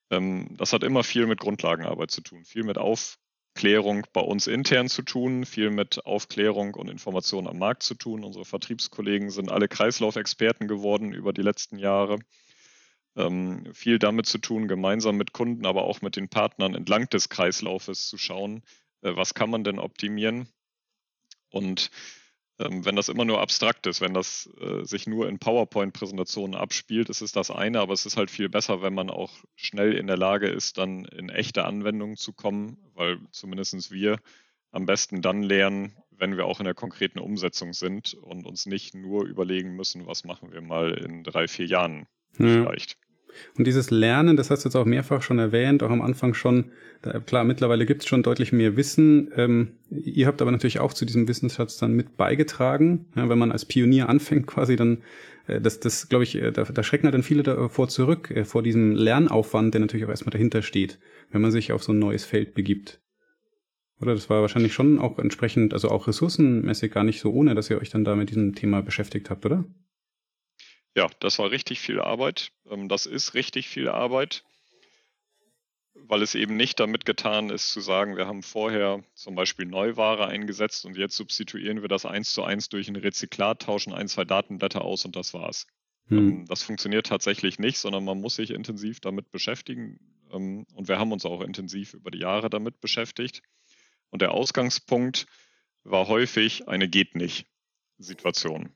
[0.09, 4.89] Ähm, das hat immer viel mit Grundlagenarbeit zu tun, viel mit Aufklärung bei uns intern
[4.89, 8.23] zu tun, viel mit Aufklärung und Information am Markt zu tun.
[8.23, 12.19] Unsere Vertriebskollegen sind alle Kreislaufexperten geworden über die letzten Jahre.
[13.17, 17.27] Ähm, viel damit zu tun, gemeinsam mit Kunden, aber auch mit den Partnern entlang des
[17.27, 18.63] Kreislaufes zu schauen,
[19.01, 20.47] äh, was kann man denn optimieren.
[21.49, 21.91] Und
[22.69, 27.21] wenn das immer nur abstrakt ist, wenn das äh, sich nur in PowerPoint-Präsentationen abspielt, ist
[27.21, 30.17] es das eine, aber es ist halt viel besser, wenn man auch schnell in der
[30.17, 34.17] Lage ist, dann in echte Anwendungen zu kommen, weil zumindest wir
[34.71, 38.93] am besten dann lernen, wenn wir auch in der konkreten Umsetzung sind und uns nicht
[38.93, 42.45] nur überlegen müssen, was machen wir mal in drei, vier Jahren ja.
[42.45, 42.97] vielleicht.
[43.57, 46.71] Und dieses Lernen, das hast du jetzt auch mehrfach schon erwähnt, auch am Anfang schon,
[47.01, 49.31] da, klar, mittlerweile gibt es schon deutlich mehr Wissen.
[49.35, 53.05] Ähm, ihr habt aber natürlich auch zu diesem Wissensschatz dann mit beigetragen.
[53.15, 54.99] Ja, wenn man als Pionier anfängt quasi, dann,
[55.47, 58.45] äh, das, das glaube ich, äh, da, da schrecken halt dann viele davor zurück, äh,
[58.45, 60.99] vor diesem Lernaufwand, der natürlich auch erstmal dahinter steht,
[61.31, 63.01] wenn man sich auf so ein neues Feld begibt.
[64.01, 67.69] Oder das war wahrscheinlich schon auch entsprechend, also auch ressourcenmäßig gar nicht so ohne, dass
[67.69, 69.63] ihr euch dann da mit diesem Thema beschäftigt habt, oder?
[70.95, 72.51] Ja, das war richtig viel Arbeit.
[72.69, 74.43] Ähm, das ist richtig viel Arbeit.
[75.93, 80.27] weil es eben nicht damit getan ist, zu sagen, wir haben vorher zum Beispiel Neuware
[80.27, 84.23] eingesetzt und jetzt substituieren wir das eins zu eins durch ein Rezyklat, tauschen ein, zwei
[84.25, 85.67] Datenblätter aus und das war's.
[86.07, 86.17] Hm.
[86.17, 89.99] Ähm, das funktioniert tatsächlich nicht, sondern man muss sich intensiv damit beschäftigen.
[90.31, 93.41] Ähm, und wir haben uns auch intensiv über die Jahre damit beschäftigt.
[94.09, 95.27] Und der Ausgangspunkt
[95.83, 97.47] war häufig eine geht nicht
[97.97, 98.75] Situation.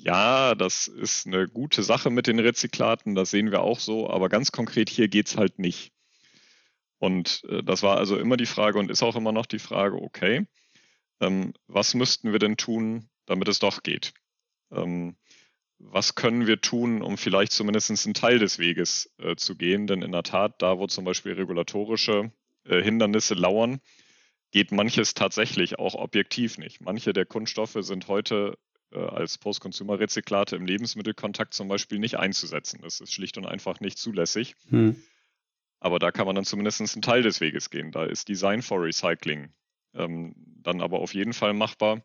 [0.00, 4.28] Ja, das ist eine gute Sache mit den Rezyklaten, das sehen wir auch so, aber
[4.28, 5.92] ganz konkret hier geht es halt nicht.
[6.98, 9.96] Und äh, das war also immer die Frage und ist auch immer noch die Frage,
[10.00, 10.46] okay,
[11.20, 14.12] ähm, was müssten wir denn tun, damit es doch geht?
[14.70, 15.16] Ähm,
[15.78, 19.88] was können wir tun, um vielleicht zumindest einen Teil des Weges äh, zu gehen?
[19.88, 22.32] Denn in der Tat, da wo zum Beispiel regulatorische
[22.64, 23.80] äh, Hindernisse lauern,
[24.52, 26.80] geht manches tatsächlich auch objektiv nicht.
[26.80, 28.56] Manche der Kunststoffe sind heute
[28.96, 32.80] als Post-Consumer-Rezyklate im Lebensmittelkontakt zum Beispiel nicht einzusetzen.
[32.82, 34.54] Das ist schlicht und einfach nicht zulässig.
[34.70, 35.02] Hm.
[35.80, 37.92] Aber da kann man dann zumindest einen Teil des Weges gehen.
[37.92, 39.52] Da ist Design for Recycling
[39.94, 42.02] ähm, dann aber auf jeden Fall machbar.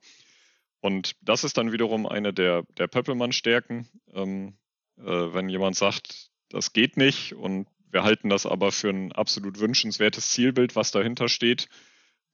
[0.80, 3.88] Und das ist dann wiederum eine der, der Pöppelmann-Stärken.
[4.14, 4.58] Ähm,
[4.98, 9.60] äh, wenn jemand sagt, das geht nicht und wir halten das aber für ein absolut
[9.60, 11.70] wünschenswertes Zielbild, was dahinter steht,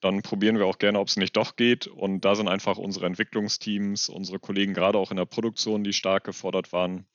[0.02, 1.88] dann probieren wir auch gerne, ob es nicht doch geht.
[1.88, 6.24] Und da sind einfach unsere Entwicklungsteams, unsere Kollegen gerade auch in der Produktion, die stark
[6.24, 7.06] gefordert waren,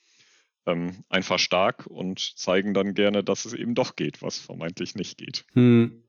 [0.67, 5.19] ähm, einfach stark und zeigen dann gerne, dass es eben doch geht, was vermeintlich nicht
[5.19, 5.45] geht.
[5.55, 6.03] Hm.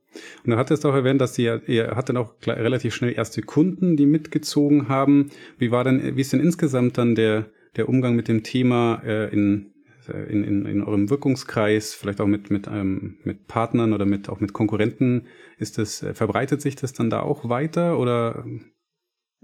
[0.44, 4.06] Und du hattest auch erwähnt, dass ihr, ihr hattet auch relativ schnell erste Kunden, die
[4.06, 5.30] mitgezogen haben.
[5.58, 9.32] Wie war denn, wie ist denn insgesamt dann der, der Umgang mit dem Thema äh,
[9.34, 9.74] in,
[10.10, 14.40] in, in, in eurem Wirkungskreis, vielleicht auch mit, mit, ähm, mit Partnern oder mit, auch
[14.40, 15.28] mit Konkurrenten?
[15.58, 18.46] Ist das, äh, verbreitet sich das dann da auch weiter oder?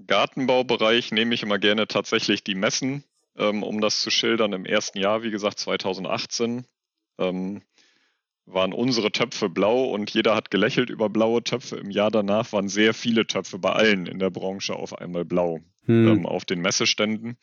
[0.07, 3.03] Gartenbaubereich nehme ich immer gerne tatsächlich die Messen,
[3.37, 4.53] ähm, um das zu schildern.
[4.53, 6.65] Im ersten Jahr, wie gesagt, 2018,
[7.19, 7.61] ähm,
[8.45, 11.77] waren unsere Töpfe blau und jeder hat gelächelt über blaue Töpfe.
[11.77, 15.59] Im Jahr danach waren sehr viele Töpfe bei allen in der Branche auf einmal blau
[15.85, 16.07] hm.
[16.07, 17.37] ähm, auf den Messeständen.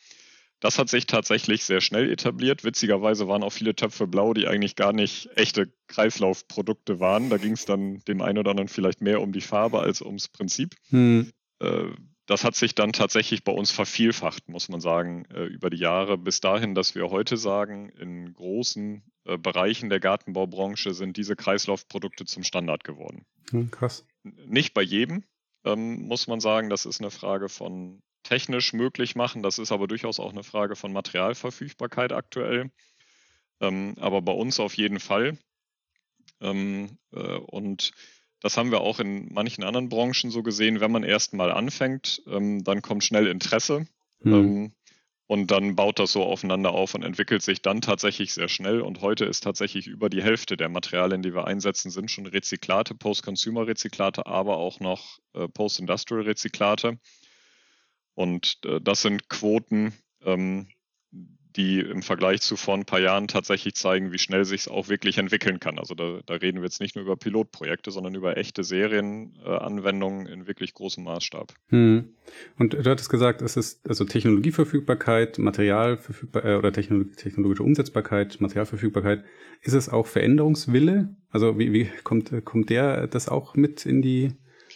[0.59, 2.63] Das hat sich tatsächlich sehr schnell etabliert.
[2.63, 7.29] Witzigerweise waren auch viele Töpfe blau, die eigentlich gar nicht echte Kreislaufprodukte waren.
[7.29, 10.27] Da ging es dann dem einen oder anderen vielleicht mehr um die Farbe als ums
[10.27, 10.75] Prinzip.
[10.89, 11.31] Hm.
[11.59, 11.85] Äh,
[12.25, 16.17] das hat sich dann tatsächlich bei uns vervielfacht, muss man sagen, äh, über die Jahre.
[16.17, 22.25] Bis dahin, dass wir heute sagen, in großen äh, Bereichen der Gartenbaubranche sind diese Kreislaufprodukte
[22.25, 23.25] zum Standard geworden.
[23.49, 24.05] Hm, krass.
[24.23, 25.23] Nicht bei jedem,
[25.63, 26.69] ähm, muss man sagen.
[26.69, 29.41] Das ist eine Frage von technisch möglich machen.
[29.41, 32.69] Das ist aber durchaus auch eine Frage von Materialverfügbarkeit aktuell.
[33.59, 35.35] Ähm, aber bei uns auf jeden Fall.
[36.39, 37.91] Ähm, äh, und
[38.39, 40.79] das haben wir auch in manchen anderen Branchen so gesehen.
[40.79, 43.87] Wenn man erst mal anfängt, ähm, dann kommt schnell Interesse.
[44.21, 44.73] Mhm.
[45.25, 48.81] Und dann baut das so aufeinander auf und entwickelt sich dann tatsächlich sehr schnell.
[48.81, 52.93] Und heute ist tatsächlich über die Hälfte der Materialien, die wir einsetzen, sind schon Rezyklate,
[52.93, 56.99] Post-Consumer-Rezyklate, aber auch noch äh, Post-Industrial-Rezyklate.
[58.15, 59.93] Und äh, das sind Quoten,
[60.23, 60.67] ähm,
[61.55, 64.87] die im Vergleich zu vor ein paar Jahren tatsächlich zeigen, wie schnell sich es auch
[64.87, 65.79] wirklich entwickeln kann.
[65.79, 70.31] Also da, da, reden wir jetzt nicht nur über Pilotprojekte, sondern über echte Serienanwendungen äh,
[70.31, 71.53] in wirklich großem Maßstab.
[71.69, 72.13] Hm.
[72.59, 79.23] Und du hattest gesagt, es ist also Technologieverfügbarkeit, Materialverfügbarkeit äh, oder Technolog technologische Umsetzbarkeit, Materialverfügbarkeit.
[79.61, 81.15] Ist es auch Veränderungswille?
[81.31, 84.33] Also wie, wie kommt, kommt der das auch mit in die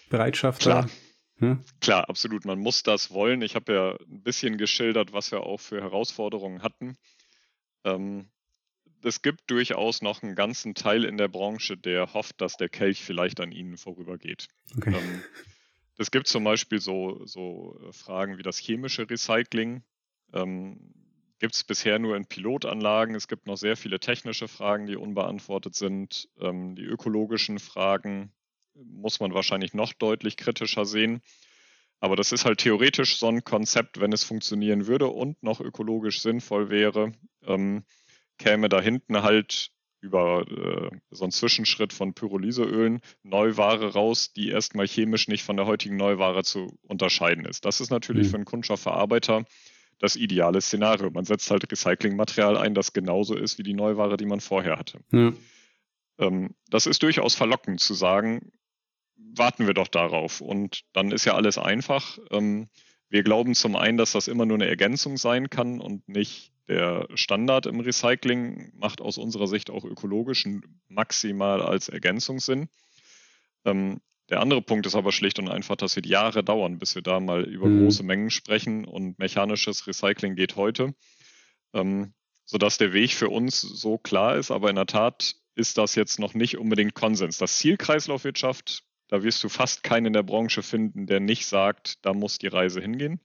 [0.09, 0.63] Bereitschaft?
[0.63, 0.83] Klar.
[0.83, 0.89] Da?
[1.37, 1.63] Hm?
[1.81, 2.45] Klar, absolut.
[2.45, 3.41] Man muss das wollen.
[3.41, 6.97] Ich habe ja ein bisschen geschildert, was wir auch für Herausforderungen hatten.
[7.83, 8.29] Ähm,
[9.03, 13.03] es gibt durchaus noch einen ganzen Teil in der Branche, der hofft, dass der Kelch
[13.03, 14.47] vielleicht an ihnen vorübergeht.
[14.77, 14.95] Okay.
[14.95, 15.23] Ähm,
[15.97, 19.83] es gibt zum Beispiel so, so Fragen wie das chemische Recycling.
[20.33, 20.93] Ähm,
[21.39, 23.15] gibt es bisher nur in Pilotanlagen.
[23.15, 26.29] Es gibt noch sehr viele technische Fragen, die unbeantwortet sind.
[26.39, 28.31] Ähm, die ökologischen Fragen
[28.75, 31.21] muss man wahrscheinlich noch deutlich kritischer sehen.
[31.99, 36.21] Aber das ist halt theoretisch so ein Konzept, wenn es funktionieren würde und noch ökologisch
[36.21, 37.13] sinnvoll wäre,
[37.45, 37.85] ähm,
[38.37, 44.85] käme da hinten halt über äh, so einen Zwischenschritt von Pyrolyseölen Neuware raus, die erstmal
[44.85, 47.63] chemisch nicht von der heutigen Neuware zu unterscheiden ist.
[47.63, 48.31] Das ist natürlich mhm.
[48.31, 49.45] für einen Kunststoffverarbeiter
[49.99, 51.09] das ideale Szenario.
[51.09, 54.99] Man setzt halt Recyclingmaterial ein, das genauso ist wie die Neuware, die man vorher hatte.
[55.13, 55.31] Ja.
[56.19, 58.51] Ähm, das ist durchaus verlockend zu sagen,
[59.35, 60.41] warten wir doch darauf.
[60.41, 62.19] Und dann ist ja alles einfach.
[62.31, 62.69] Ähm,
[63.09, 67.07] wir glauben zum einen, dass das immer nur eine Ergänzung sein kann und nicht der
[67.13, 70.47] Standard im Recycling macht aus unserer Sicht auch ökologisch
[70.87, 72.69] maximal als Ergänzung Sinn.
[73.65, 77.01] Ähm, der andere Punkt ist aber schlicht und einfach, dass wir Jahre dauern, bis wir
[77.01, 77.83] da mal über mhm.
[77.83, 80.95] große Mengen sprechen und mechanisches Recycling geht heute,
[81.73, 82.13] ähm,
[82.45, 84.49] sodass der Weg für uns so klar ist.
[84.49, 87.37] Aber in der Tat ist das jetzt noch nicht unbedingt Konsens.
[87.37, 92.03] Das Ziel Kreislaufwirtschaft, da wirst du fast keinen in der Branche finden, der nicht sagt,
[92.03, 93.19] da muss die Reise hingehen.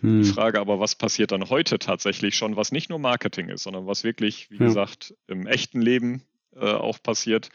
[0.00, 0.22] Hm.
[0.22, 3.86] Die Frage aber, was passiert dann heute tatsächlich schon, was nicht nur Marketing ist, sondern
[3.86, 4.64] was wirklich, wie ja.
[4.64, 6.22] gesagt, im echten Leben
[6.56, 7.50] äh, auch passiert,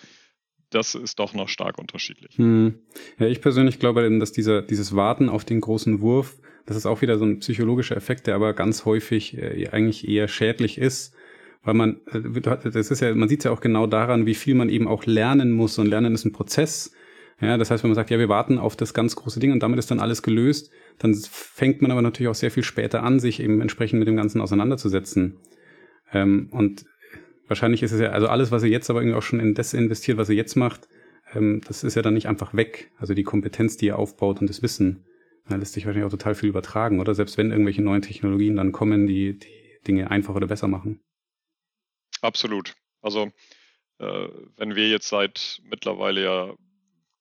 [0.70, 2.38] das ist doch noch stark unterschiedlich.
[2.38, 2.76] Hm.
[3.20, 6.86] Ja, ich persönlich glaube eben, dass dieser, dieses Warten auf den großen Wurf, das ist
[6.86, 11.14] auch wieder so ein psychologischer Effekt, der aber ganz häufig äh, eigentlich eher schädlich ist.
[11.64, 12.40] Weil man, äh,
[12.72, 15.52] das ist ja, man sieht ja auch genau daran, wie viel man eben auch lernen
[15.52, 15.78] muss.
[15.78, 16.94] Und Lernen ist ein Prozess.
[17.44, 19.62] Ja, das heißt, wenn man sagt, ja, wir warten auf das ganz große Ding und
[19.62, 23.20] damit ist dann alles gelöst, dann fängt man aber natürlich auch sehr viel später an,
[23.20, 25.40] sich eben entsprechend mit dem Ganzen auseinanderzusetzen.
[26.12, 26.86] Ähm, und
[27.48, 29.74] wahrscheinlich ist es ja, also alles, was ihr jetzt aber irgendwie auch schon in das
[29.74, 30.88] investiert, was ihr jetzt macht,
[31.34, 32.92] ähm, das ist ja dann nicht einfach weg.
[32.98, 35.06] Also die Kompetenz, die ihr aufbaut und das Wissen,
[35.48, 37.16] da lässt sich wahrscheinlich auch total viel übertragen, oder?
[37.16, 41.02] Selbst wenn irgendwelche neuen Technologien dann kommen, die die Dinge einfacher oder besser machen.
[42.22, 42.76] Absolut.
[43.02, 43.32] Also
[44.00, 46.54] äh, wenn wir jetzt seit mittlerweile ja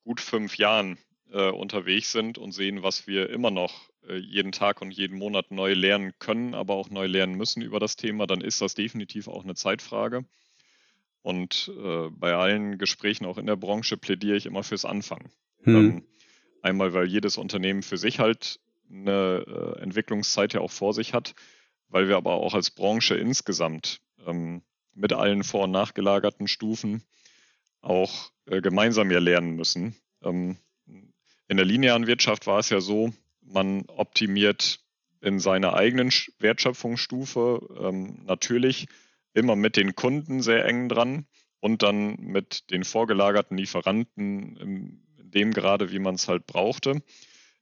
[0.05, 0.99] gut fünf Jahren
[1.31, 5.51] äh, unterwegs sind und sehen, was wir immer noch äh, jeden Tag und jeden Monat
[5.51, 9.29] neu lernen können, aber auch neu lernen müssen über das Thema, dann ist das definitiv
[9.29, 10.25] auch eine Zeitfrage.
[11.23, 15.31] Und äh, bei allen Gesprächen auch in der Branche plädiere ich immer fürs Anfangen.
[15.63, 15.77] Hm.
[15.77, 16.05] Ähm,
[16.63, 18.61] einmal, weil jedes Unternehmen für sich halt
[18.91, 21.35] eine äh, Entwicklungszeit ja auch vor sich hat,
[21.89, 24.63] weil wir aber auch als Branche insgesamt ähm,
[24.95, 27.03] mit allen vor- und nachgelagerten Stufen
[27.83, 29.95] auch äh, gemeinsam ja lernen müssen.
[30.23, 30.57] Ähm,
[31.49, 34.81] in der linearen Wirtschaft war es ja so, man optimiert
[35.21, 38.89] in seiner eigenen Wertschöpfungsstufe ähm, natürlich
[39.35, 41.27] immer mit den Kunden sehr eng dran
[41.61, 47.03] und dann mit den vorgelagerten Lieferanten in dem gerade, wie man es halt brauchte.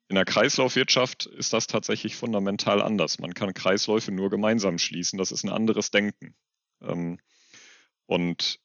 [0.08, 3.20] In der Kreislaufwirtschaft ist das tatsächlich fundamental anders.
[3.20, 5.18] Man kann Kreisläufe nur gemeinsam schließen.
[5.18, 6.34] Das ist ein anderes Denken.
[6.82, 7.18] Ähm,
[8.06, 8.58] und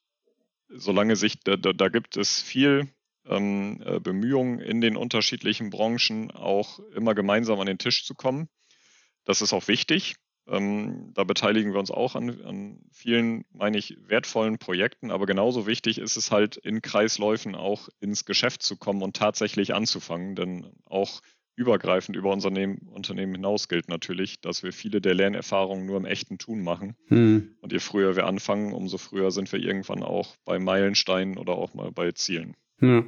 [0.70, 2.90] solange sich, da, da gibt es viel
[3.28, 8.50] ähm, äh, Bemühungen in den unterschiedlichen Branchen auch immer gemeinsam an den Tisch zu kommen.
[9.24, 10.16] Das ist auch wichtig.
[10.48, 15.10] Ähm, da beteiligen wir uns auch an, an, vielen, meine ich, wertvollen Projekten.
[15.10, 19.74] Aber genauso wichtig ist es halt, in Kreisläufen auch ins Geschäft zu kommen und tatsächlich
[19.74, 20.36] anzufangen.
[20.36, 21.22] Denn auch
[21.56, 26.38] übergreifend über unser Unternehmen hinaus gilt natürlich, dass wir viele der Lernerfahrungen nur im echten
[26.38, 26.96] Tun machen.
[27.08, 27.56] Hm.
[27.62, 31.74] Und je früher wir anfangen, umso früher sind wir irgendwann auch bei Meilensteinen oder auch
[31.74, 32.56] mal bei Zielen.
[32.82, 33.04] Ja.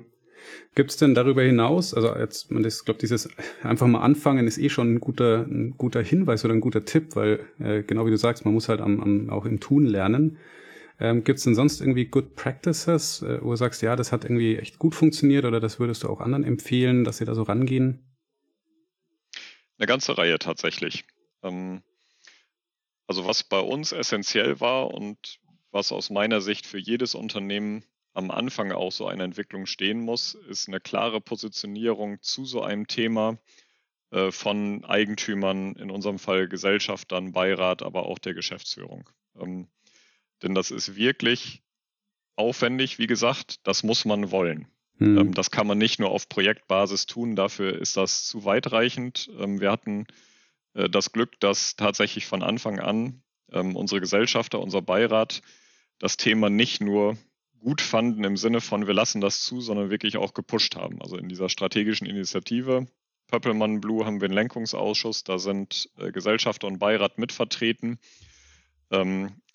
[0.76, 3.28] Gibt es denn darüber hinaus, also jetzt, man ich glaube, dieses
[3.64, 7.16] einfach mal anfangen ist eh schon ein guter, ein guter Hinweis oder ein guter Tipp,
[7.16, 10.38] weil äh, genau wie du sagst, man muss halt am, am, auch im Tun lernen.
[11.00, 14.24] Ähm, Gibt es denn sonst irgendwie Good Practices, äh, wo du sagst, ja, das hat
[14.26, 17.44] irgendwie echt gut funktioniert oder das würdest du auch anderen empfehlen, dass sie da so
[17.44, 18.07] rangehen?
[19.78, 21.06] Eine ganze Reihe tatsächlich.
[21.44, 21.84] Ähm,
[23.08, 25.40] also was bei uns essentiell war und
[25.72, 30.34] was aus meiner Sicht für jedes Unternehmen am Anfang auch so eine Entwicklung stehen muss,
[30.34, 33.38] ist eine klare Positionierung zu so einem Thema
[34.10, 39.08] äh, von Eigentümern, in unserem Fall Gesellschaftern, Beirat, aber auch der Geschäftsführung.
[39.40, 39.68] Ähm,
[40.42, 41.62] denn das ist wirklich
[42.36, 44.68] aufwendig, wie gesagt, das muss man wollen.
[45.00, 45.34] Mhm.
[45.34, 49.30] Das kann man nicht nur auf Projektbasis tun, dafür ist das zu weitreichend.
[49.40, 50.08] Ähm, wir hatten
[50.74, 55.42] äh, das Glück, dass tatsächlich von Anfang an ähm, unsere Gesellschafter, unser Beirat
[56.00, 57.18] das Thema nicht nur
[57.60, 61.02] gut fanden im Sinne von, wir lassen das zu, sondern wirklich auch gepusht haben.
[61.02, 62.88] Also in dieser strategischen Initiative
[63.28, 68.00] Pöppelmann Blue haben wir einen Lenkungsausschuss, da sind äh, Gesellschafter und Beirat mitvertreten,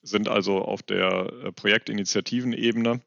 [0.02, 3.00] sind also auf der äh, Projektinitiativenebene,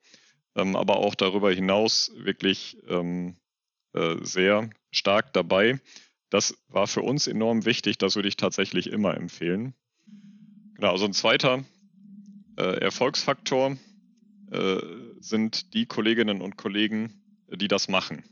[0.55, 3.35] ähm, aber auch darüber hinaus wirklich ähm,
[3.93, 5.79] äh, sehr stark dabei.
[6.29, 9.73] Das war für uns enorm wichtig, das würde ich tatsächlich immer empfehlen.
[10.75, 11.63] Genau, also ein zweiter
[12.57, 13.77] äh, Erfolgsfaktor
[14.51, 14.77] äh,
[15.19, 17.13] sind die Kolleginnen und Kollegen,
[17.49, 18.23] die das machen.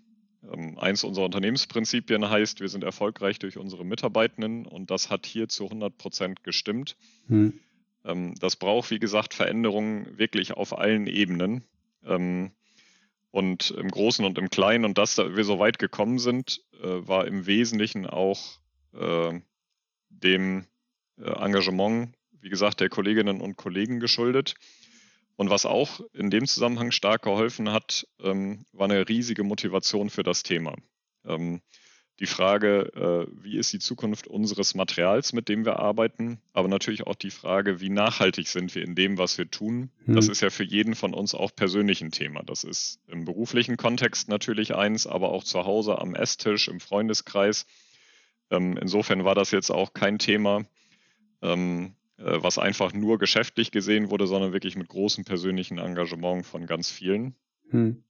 [0.52, 5.48] Ähm, eins unserer Unternehmensprinzipien heißt, wir sind erfolgreich durch unsere Mitarbeitenden und das hat hier
[5.48, 6.98] zu 100 Prozent gestimmt.
[7.28, 7.60] Hm.
[8.04, 11.64] Ähm, das braucht, wie gesagt, Veränderungen wirklich auf allen Ebenen.
[12.06, 12.52] Ähm,
[13.32, 14.86] und im Großen und im Kleinen.
[14.86, 18.40] Und dass wir so weit gekommen sind, äh, war im Wesentlichen auch
[18.94, 19.40] äh,
[20.10, 20.66] dem
[21.18, 24.56] äh, Engagement, wie gesagt, der Kolleginnen und Kollegen geschuldet.
[25.36, 30.24] Und was auch in dem Zusammenhang stark geholfen hat, ähm, war eine riesige Motivation für
[30.24, 30.76] das Thema.
[31.26, 31.62] Ähm,
[32.20, 37.08] die Frage, äh, wie ist die Zukunft unseres Materials, mit dem wir arbeiten, aber natürlich
[37.08, 39.90] auch die Frage, wie nachhaltig sind wir in dem, was wir tun.
[40.06, 40.16] Mhm.
[40.16, 42.44] Das ist ja für jeden von uns auch persönlich ein Thema.
[42.44, 47.66] Das ist im beruflichen Kontext natürlich eins, aber auch zu Hause am Esstisch, im Freundeskreis.
[48.52, 50.66] Ähm, insofern war das jetzt auch kein Thema,
[51.42, 56.68] ähm, äh, was einfach nur geschäftlich gesehen wurde, sondern wirklich mit großem persönlichen Engagement von
[56.68, 57.36] ganz vielen.
[57.72, 58.04] Hm.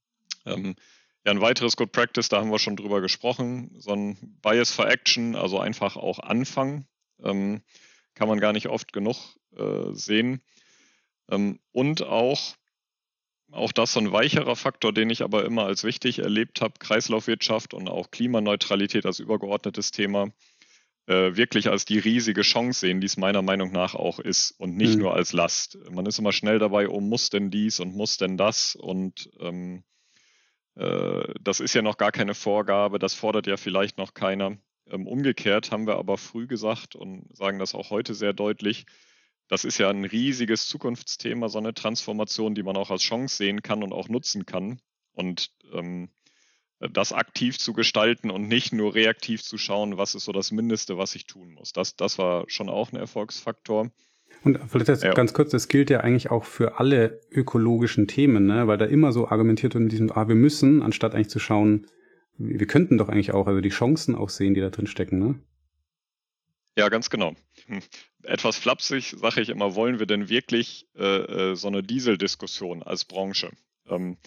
[1.26, 4.90] Ja, ein weiteres Good Practice, da haben wir schon drüber gesprochen, so ein Bias for
[4.90, 6.86] Action, also einfach auch anfangen,
[7.24, 7.62] ähm,
[8.14, 9.16] kann man gar nicht oft genug
[9.56, 10.42] äh, sehen.
[11.30, 12.56] Ähm, und auch,
[13.52, 17.74] auch das so ein weicherer Faktor, den ich aber immer als wichtig erlebt habe, Kreislaufwirtschaft
[17.74, 20.28] und auch Klimaneutralität als übergeordnetes Thema,
[21.06, 24.76] äh, wirklich als die riesige Chance sehen, die es meiner Meinung nach auch ist und
[24.76, 25.04] nicht mhm.
[25.04, 25.78] nur als Last.
[25.90, 29.78] Man ist immer schnell dabei, oh, muss denn dies und muss denn das und ähm,
[29.78, 29.93] äh,
[30.76, 34.58] das ist ja noch gar keine Vorgabe, das fordert ja vielleicht noch keiner.
[34.88, 38.86] Ähm, umgekehrt haben wir aber früh gesagt und sagen das auch heute sehr deutlich,
[39.48, 43.62] das ist ja ein riesiges Zukunftsthema, so eine Transformation, die man auch als Chance sehen
[43.62, 44.80] kann und auch nutzen kann.
[45.12, 46.10] Und ähm,
[46.80, 50.98] das aktiv zu gestalten und nicht nur reaktiv zu schauen, was ist so das Mindeste,
[50.98, 51.72] was ich tun muss.
[51.72, 53.92] Das, das war schon auch ein Erfolgsfaktor.
[54.44, 55.14] Und vielleicht jetzt ja.
[55.14, 58.68] ganz kurz, das gilt ja eigentlich auch für alle ökologischen Themen, ne?
[58.68, 61.88] weil da immer so argumentiert wird in diesem, ah, wir müssen, anstatt eigentlich zu schauen,
[62.38, 65.40] wir könnten doch eigentlich auch, also die Chancen auch sehen, die da drin stecken, ne?
[66.76, 67.36] Ja, ganz genau.
[67.68, 67.82] Hm.
[68.24, 73.06] Etwas flapsig sage ich immer, wollen wir denn wirklich äh, äh so eine Dieseldiskussion als
[73.06, 73.52] Branche?
[73.88, 74.18] Ähm,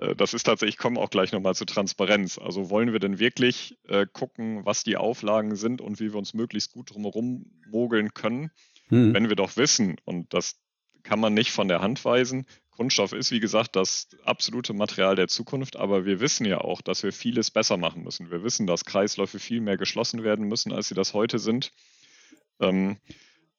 [0.00, 2.38] äh, das ist tatsächlich, ich komme auch gleich nochmal zur Transparenz.
[2.38, 6.34] Also wollen wir denn wirklich äh, gucken, was die Auflagen sind und wie wir uns
[6.34, 8.50] möglichst gut drumherum mogeln können?
[8.90, 9.14] Mhm.
[9.14, 10.60] Wenn wir doch wissen, und das
[11.02, 15.28] kann man nicht von der Hand weisen, Kunststoff ist, wie gesagt, das absolute Material der
[15.28, 18.30] Zukunft, aber wir wissen ja auch, dass wir vieles besser machen müssen.
[18.30, 21.72] Wir wissen, dass Kreisläufe viel mehr geschlossen werden müssen, als sie das heute sind.
[22.58, 22.96] Ähm,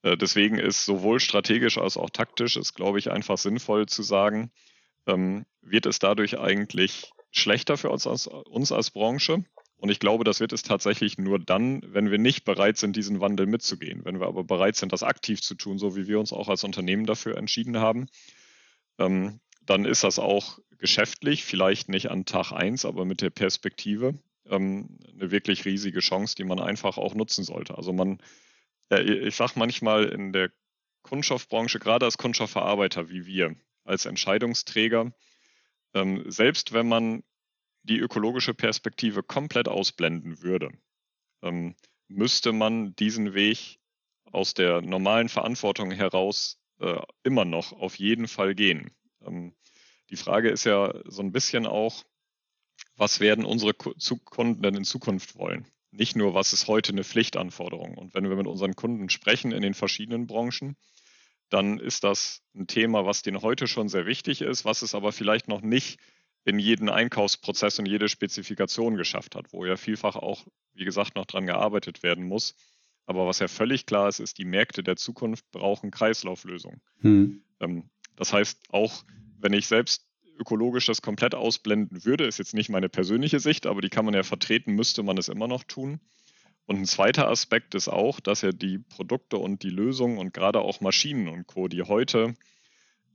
[0.01, 4.51] äh, deswegen ist sowohl strategisch als auch taktisch, ist, glaube ich, einfach sinnvoll zu sagen,
[5.05, 9.43] ähm, wird es dadurch eigentlich schlechter für uns als, uns als Branche?
[9.81, 13.19] Und ich glaube, das wird es tatsächlich nur dann, wenn wir nicht bereit sind, diesen
[13.19, 14.05] Wandel mitzugehen.
[14.05, 16.63] Wenn wir aber bereit sind, das aktiv zu tun, so wie wir uns auch als
[16.63, 18.05] Unternehmen dafür entschieden haben,
[18.99, 24.19] ähm, dann ist das auch geschäftlich, vielleicht nicht an Tag eins, aber mit der Perspektive
[24.45, 27.75] ähm, eine wirklich riesige Chance, die man einfach auch nutzen sollte.
[27.75, 28.21] Also man,
[28.91, 30.51] äh, ich sage manchmal in der
[31.01, 35.11] Kunststoffbranche, gerade als Kunststoffverarbeiter wie wir, als Entscheidungsträger,
[35.95, 37.23] ähm, selbst wenn man
[37.83, 40.71] die ökologische Perspektive komplett ausblenden würde,
[41.41, 41.75] ähm,
[42.07, 43.79] müsste man diesen Weg
[44.31, 48.91] aus der normalen Verantwortung heraus äh, immer noch auf jeden Fall gehen.
[49.25, 49.53] Ähm,
[50.09, 52.03] die Frage ist ja so ein bisschen auch,
[52.95, 55.67] was werden unsere Kunden denn in Zukunft wollen?
[55.91, 57.97] Nicht nur, was ist heute eine Pflichtanforderung?
[57.97, 60.77] Und wenn wir mit unseren Kunden sprechen in den verschiedenen Branchen,
[61.49, 65.11] dann ist das ein Thema, was denen heute schon sehr wichtig ist, was es aber
[65.11, 65.99] vielleicht noch nicht
[66.43, 71.25] in jeden Einkaufsprozess und jede Spezifikation geschafft hat, wo ja vielfach auch, wie gesagt, noch
[71.25, 72.55] dran gearbeitet werden muss.
[73.05, 76.81] Aber was ja völlig klar ist, ist, die Märkte der Zukunft brauchen Kreislauflösungen.
[77.01, 77.43] Hm.
[77.59, 79.03] Ähm, das heißt, auch
[79.39, 80.07] wenn ich selbst
[80.39, 84.13] ökologisch das komplett ausblenden würde, ist jetzt nicht meine persönliche Sicht, aber die kann man
[84.13, 85.99] ja vertreten, müsste man es immer noch tun.
[86.65, 90.59] Und ein zweiter Aspekt ist auch, dass ja die Produkte und die Lösungen und gerade
[90.59, 92.35] auch Maschinen und Co., die heute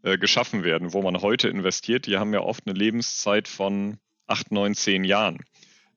[0.07, 3.99] äh, geschaffen werden, wo man heute investiert, die haben ja oft eine Lebenszeit von
[4.29, 5.45] acht, neun, zehn Jahren.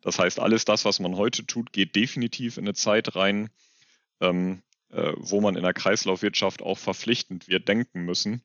[0.01, 3.51] Das heißt, alles das, was man heute tut, geht definitiv in eine Zeit rein,
[4.19, 8.41] ähm, äh, wo man in der Kreislaufwirtschaft auch verpflichtend wird denken müssen.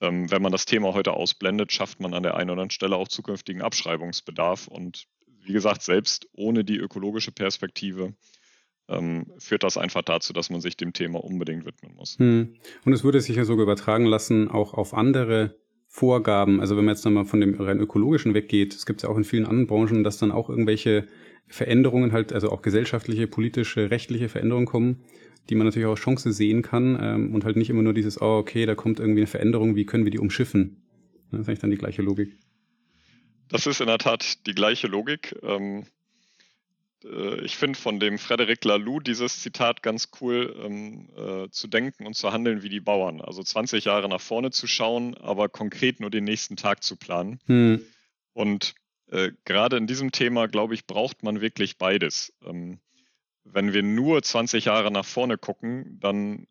[0.00, 2.94] Ähm, wenn man das Thema heute ausblendet, schafft man an der einen oder anderen Stelle
[2.94, 4.68] auch zukünftigen Abschreibungsbedarf.
[4.68, 5.08] Und
[5.40, 8.14] wie gesagt, selbst ohne die ökologische Perspektive
[8.90, 12.18] ähm, führt das einfach dazu, dass man sich dem Thema unbedingt widmen muss.
[12.18, 12.56] Hm.
[12.84, 16.60] Und es würde sich ja sogar übertragen lassen, auch auf andere Vorgaben.
[16.60, 19.24] Also wenn man jetzt nochmal von dem rein ökologischen weggeht, es gibt ja auch in
[19.24, 21.08] vielen anderen Branchen, dass dann auch irgendwelche
[21.48, 25.04] Veränderungen halt, also auch gesellschaftliche, politische, rechtliche Veränderungen kommen,
[25.48, 28.20] die man natürlich auch als Chance sehen kann ähm, und halt nicht immer nur dieses,
[28.20, 30.82] oh okay, da kommt irgendwie eine Veränderung, wie können wir die umschiffen?
[31.30, 32.38] Das ist eigentlich dann die gleiche Logik.
[33.48, 35.36] Das ist in der Tat die gleiche Logik.
[35.42, 35.86] Ähm,
[37.04, 42.06] äh, ich finde von dem Frederic Laloux dieses Zitat ganz cool, ähm, äh, zu denken
[42.06, 43.20] und zu handeln wie die Bauern.
[43.20, 47.40] Also 20 Jahre nach vorne zu schauen, aber konkret nur den nächsten Tag zu planen.
[47.46, 47.84] Hm.
[48.32, 48.74] Und
[49.10, 52.32] äh, gerade in diesem Thema, glaube ich, braucht man wirklich beides.
[52.44, 52.78] Ähm,
[53.44, 56.46] wenn wir nur 20 Jahre nach vorne gucken, dann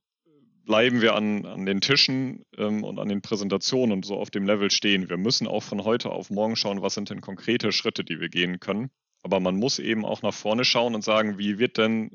[0.66, 4.45] bleiben wir an, an den Tischen ähm, und an den Präsentationen und so auf dem
[4.45, 5.10] Level stehen.
[5.10, 8.30] Wir müssen auch von heute auf morgen schauen, was sind denn konkrete Schritte, die wir
[8.30, 8.91] gehen können.
[9.22, 12.12] Aber man muss eben auch nach vorne schauen und sagen, wie wird denn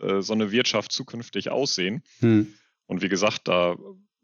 [0.00, 2.02] äh, so eine Wirtschaft zukünftig aussehen?
[2.20, 2.52] Hm.
[2.86, 3.76] Und wie gesagt, da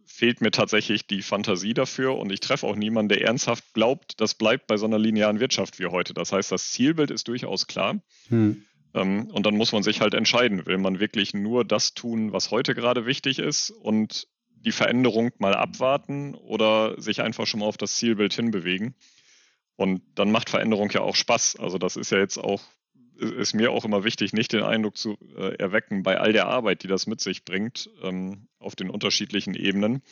[0.04, 4.34] fehlt mir tatsächlich die Fantasie dafür und ich treffe auch niemanden, der ernsthaft glaubt, das
[4.34, 6.14] bleibt bei so einer linearen Wirtschaft wie heute.
[6.14, 8.00] Das heißt, das Zielbild ist durchaus klar.
[8.28, 8.64] Hm.
[8.94, 12.50] Ähm, und dann muss man sich halt entscheiden, will man wirklich nur das tun, was
[12.50, 17.76] heute gerade wichtig ist und die Veränderung mal abwarten oder sich einfach schon mal auf
[17.76, 18.94] das Zielbild hinbewegen.
[19.78, 21.54] Und dann macht Veränderung ja auch Spaß.
[21.60, 22.60] Also das ist ja jetzt auch,
[23.16, 26.82] ist mir auch immer wichtig, nicht den Eindruck zu äh, erwecken, bei all der Arbeit,
[26.82, 30.02] die das mit sich bringt, ähm, auf den unterschiedlichen Ebenen,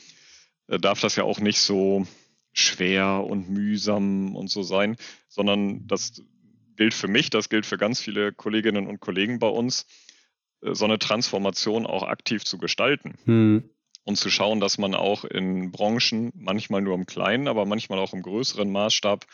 [0.69, 2.07] äh, darf das ja auch nicht so
[2.53, 4.95] schwer und mühsam und so sein,
[5.29, 6.23] sondern das
[6.77, 9.85] gilt für mich, das gilt für ganz viele Kolleginnen und Kollegen bei uns,
[10.63, 13.15] äh, so eine Transformation auch aktiv zu gestalten.
[13.25, 13.69] Hm.
[14.05, 18.15] Und zu schauen, dass man auch in Branchen, manchmal nur im kleinen, aber manchmal auch
[18.15, 19.27] im größeren Maßstab,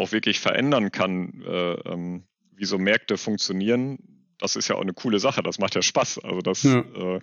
[0.00, 2.24] auch wirklich verändern kann, äh, ähm,
[2.56, 3.98] wie so Märkte funktionieren.
[4.38, 6.20] Das ist ja auch eine coole Sache, das macht ja Spaß.
[6.24, 6.80] Also das ja.
[6.80, 7.20] Äh,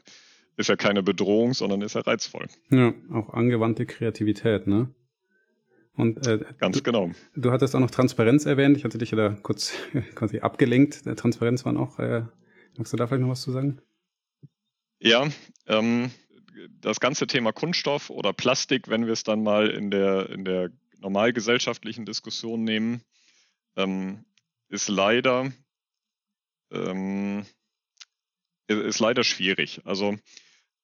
[0.57, 2.47] ist ja keine Bedrohung, sondern ist ja reizvoll.
[2.69, 4.93] Ja, auch angewandte Kreativität, ne?
[5.93, 7.11] Und, äh, Ganz du, genau.
[7.35, 8.77] Du hattest auch noch Transparenz erwähnt.
[8.77, 9.73] Ich hatte dich ja da kurz
[10.15, 11.03] quasi abgelenkt.
[11.17, 11.97] Transparenz war auch.
[11.97, 12.23] Äh,
[12.77, 13.81] magst du da vielleicht noch was zu sagen?
[14.99, 15.27] Ja,
[15.67, 16.11] ähm,
[16.81, 20.69] das ganze Thema Kunststoff oder Plastik, wenn wir es dann mal in der, in der
[20.99, 23.01] normalgesellschaftlichen Diskussion nehmen,
[23.75, 24.25] ähm,
[24.69, 25.51] ist leider
[26.71, 27.45] ähm,
[28.67, 29.81] ist leider schwierig.
[29.85, 30.17] Also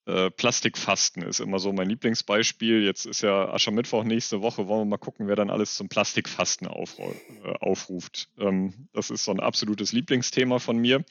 [0.06, 2.84] äh, Plastikfasten ist immer so mein Lieblingsbeispiel.
[2.84, 4.68] Jetzt ist ja Aschermittwoch nächste Woche.
[4.68, 7.14] Wollen wir mal gucken, wer dann alles zum Plastikfasten auf, äh,
[7.60, 8.30] aufruft.
[8.38, 11.06] Ähm, das ist so ein absolutes Lieblingsthema von mir,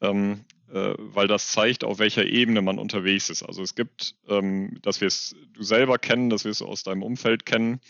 [0.00, 3.42] ähm, äh, weil das zeigt, auf welcher Ebene man unterwegs ist.
[3.42, 7.02] Also es gibt, ähm, dass wir es du selber kennen, dass wir es aus deinem
[7.02, 7.80] Umfeld kennen.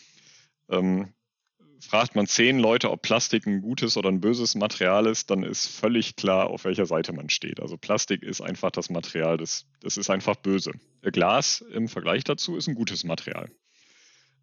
[0.72, 1.12] Ähm,
[1.80, 5.66] fragt man zehn Leute, ob Plastik ein gutes oder ein böses Material ist, dann ist
[5.66, 7.60] völlig klar, auf welcher Seite man steht.
[7.60, 10.72] Also Plastik ist einfach das Material, das, das ist einfach böse.
[11.02, 13.50] Glas im Vergleich dazu ist ein gutes Material.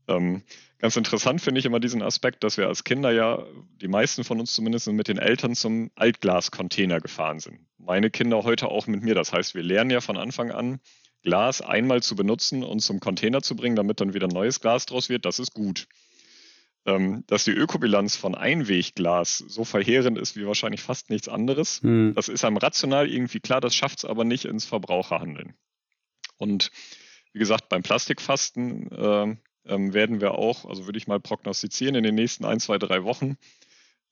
[0.07, 0.43] Ähm,
[0.79, 3.45] ganz interessant finde ich immer diesen Aspekt, dass wir als Kinder ja,
[3.81, 7.59] die meisten von uns zumindest, mit den Eltern zum Altglas-Container gefahren sind.
[7.77, 9.15] Meine Kinder heute auch mit mir.
[9.15, 10.79] Das heißt, wir lernen ja von Anfang an,
[11.21, 15.09] Glas einmal zu benutzen und zum Container zu bringen, damit dann wieder neues Glas draus
[15.09, 15.25] wird.
[15.25, 15.87] Das ist gut
[16.85, 21.83] dass die Ökobilanz von Einwegglas so verheerend ist wie wahrscheinlich fast nichts anderes.
[21.83, 22.13] Mhm.
[22.15, 25.53] Das ist einem rational irgendwie klar, das schafft es aber nicht ins Verbraucherhandeln.
[26.37, 26.71] Und
[27.31, 32.03] wie gesagt, beim Plastikfasten äh, ähm, werden wir auch, also würde ich mal prognostizieren, in
[32.03, 33.37] den nächsten ein, zwei, drei Wochen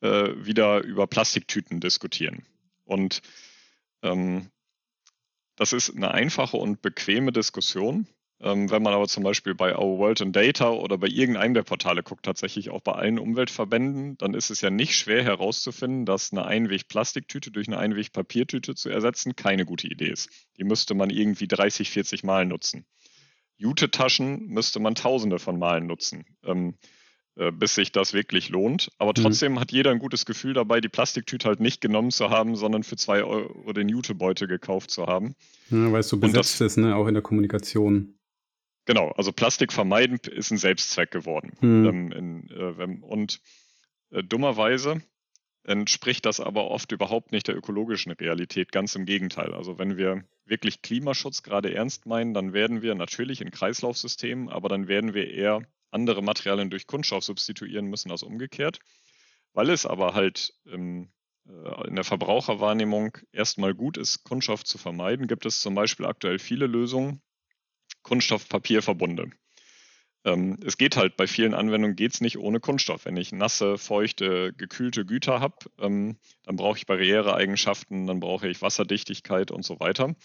[0.01, 2.45] äh, wieder über Plastiktüten diskutieren.
[2.83, 3.21] Und
[4.03, 4.51] ähm,
[5.55, 8.07] das ist eine einfache und bequeme Diskussion.
[8.39, 11.63] Ähm, wenn man aber zum Beispiel bei Our World in Data oder bei irgendeinem der
[11.63, 16.31] Portale guckt, tatsächlich auch bei allen Umweltverbänden, dann ist es ja nicht schwer herauszufinden, dass
[16.31, 20.29] eine Einweg-Plastiktüte durch eine Einweg-Papiertüte zu ersetzen keine gute Idee ist.
[20.57, 22.85] Die müsste man irgendwie 30, 40 Mal nutzen.
[23.57, 26.75] Jute-Taschen müsste man tausende von Malen nutzen, ähm,
[27.37, 28.91] äh, bis sich das wirklich lohnt.
[28.99, 29.23] Aber mhm.
[29.23, 29.59] trotzdem mhm.
[29.59, 32.97] hat jeder ein gutes Gefühl dabei, die Plastiktüte halt nicht genommen zu haben, sondern für
[32.97, 35.33] zwei Euro den Jutebeutel gekauft zu haben.
[35.71, 36.95] Ja, weil es so besetzt das, ist, ne?
[36.95, 38.13] auch in der Kommunikation.
[38.87, 41.51] Genau, also Plastik vermeiden ist ein Selbstzweck geworden.
[41.59, 41.85] Mhm.
[41.85, 43.41] Ähm, in, äh, und
[44.11, 45.01] äh, dummerweise
[45.65, 49.53] entspricht das aber oft überhaupt nicht der ökologischen Realität, ganz im Gegenteil.
[49.53, 54.69] Also wenn wir wirklich Klimaschutz gerade ernst meinen, dann werden wir natürlich in Kreislaufsystemen, aber
[54.69, 58.79] dann werden wir eher andere Materialien durch Kunststoff substituieren müssen als umgekehrt.
[59.51, 61.09] Weil es aber halt ähm,
[61.85, 66.67] in der Verbraucherwahrnehmung erstmal gut ist, Kunststoff zu vermeiden, gibt es zum Beispiel aktuell viele
[66.67, 67.21] Lösungen,
[68.07, 69.31] Kunststoff-Papier-Verbunde.
[70.23, 73.03] Ähm, es geht halt, bei vielen Anwendungen geht es nicht ohne Kunststoff.
[73.03, 78.61] Wenn ich nasse, feuchte, gekühlte Güter habe, ähm, dann brauche ich Barriereeigenschaften, dann brauche ich
[78.61, 80.15] Wasserdichtigkeit und so weiter.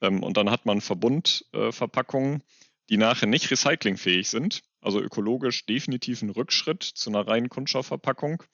[0.00, 2.44] Ähm, und dann hat man Verbundverpackungen,
[2.88, 8.44] die nachher nicht recyclingfähig sind, also ökologisch definitiv ein Rückschritt zu einer reinen Kunststoffverpackung.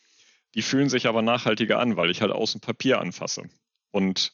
[0.55, 3.43] Die fühlen sich aber nachhaltiger an, weil ich halt außen Papier anfasse.
[3.91, 4.33] Und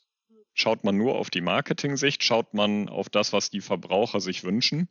[0.54, 4.88] Schaut man nur auf die Marketing-Sicht, schaut man auf das, was die Verbraucher sich wünschen,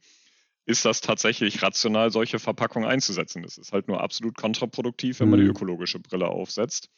[0.66, 3.41] ist das tatsächlich rational, solche Verpackungen einzusetzen.
[3.41, 5.51] Das ist halt nur absolut kontraproduktiv, wenn man die mhm.
[5.51, 6.89] ökologische Brille aufsetzt.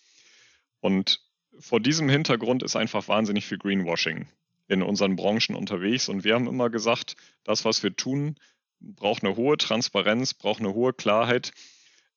[0.82, 1.22] Und
[1.57, 4.28] vor diesem Hintergrund ist einfach wahnsinnig viel Greenwashing
[4.68, 6.09] in unseren Branchen unterwegs.
[6.09, 8.36] Und wir haben immer gesagt, das, was wir tun,
[8.82, 11.51] braucht eine hohe Transparenz, braucht eine hohe Klarheit.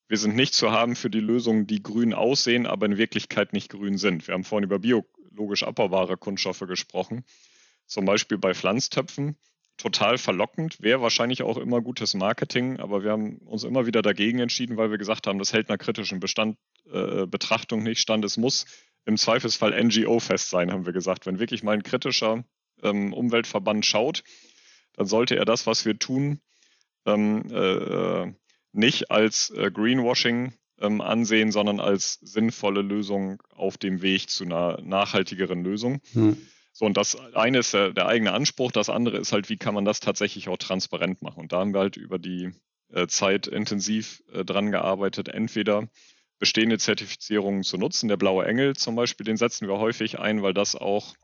[0.07, 3.69] Wir sind nicht zu haben für die Lösungen, die grün aussehen, aber in Wirklichkeit nicht
[3.69, 4.27] grün sind.
[4.27, 5.05] Wir haben vorhin über Bio
[5.35, 7.23] logisch abbaubare Kunststoffe gesprochen.
[7.85, 9.37] Zum Beispiel bei Pflanztöpfen.
[9.77, 14.39] Total verlockend, wäre wahrscheinlich auch immer gutes Marketing, aber wir haben uns immer wieder dagegen
[14.39, 16.57] entschieden, weil wir gesagt haben, das hält einer kritischen Bestand,
[16.89, 18.23] äh, Betrachtung nicht stand.
[18.23, 18.65] Es muss
[19.03, 21.25] im Zweifelsfall NGO-fest sein, haben wir gesagt.
[21.25, 22.45] Wenn wirklich mal ein kritischer
[22.83, 24.23] ähm, Umweltverband schaut,
[24.93, 26.39] dann sollte er das, was wir tun,
[27.05, 28.33] ähm, äh,
[28.71, 34.79] nicht als äh, Greenwashing ähm, ansehen, sondern als sinnvolle Lösung auf dem Weg zu einer
[34.81, 36.01] nachhaltigeren Lösung.
[36.13, 36.37] Mhm.
[36.73, 39.73] So, und das eine ist der, der, eigene Anspruch, das andere ist halt, wie kann
[39.73, 41.39] man das tatsächlich auch transparent machen.
[41.39, 42.51] Und da haben wir halt über die
[42.91, 45.87] äh, Zeit intensiv äh, dran gearbeitet, entweder
[46.37, 48.09] bestehende Zertifizierungen zu nutzen.
[48.09, 51.15] Der blaue Engel zum Beispiel, den setzen wir häufig ein, weil das auch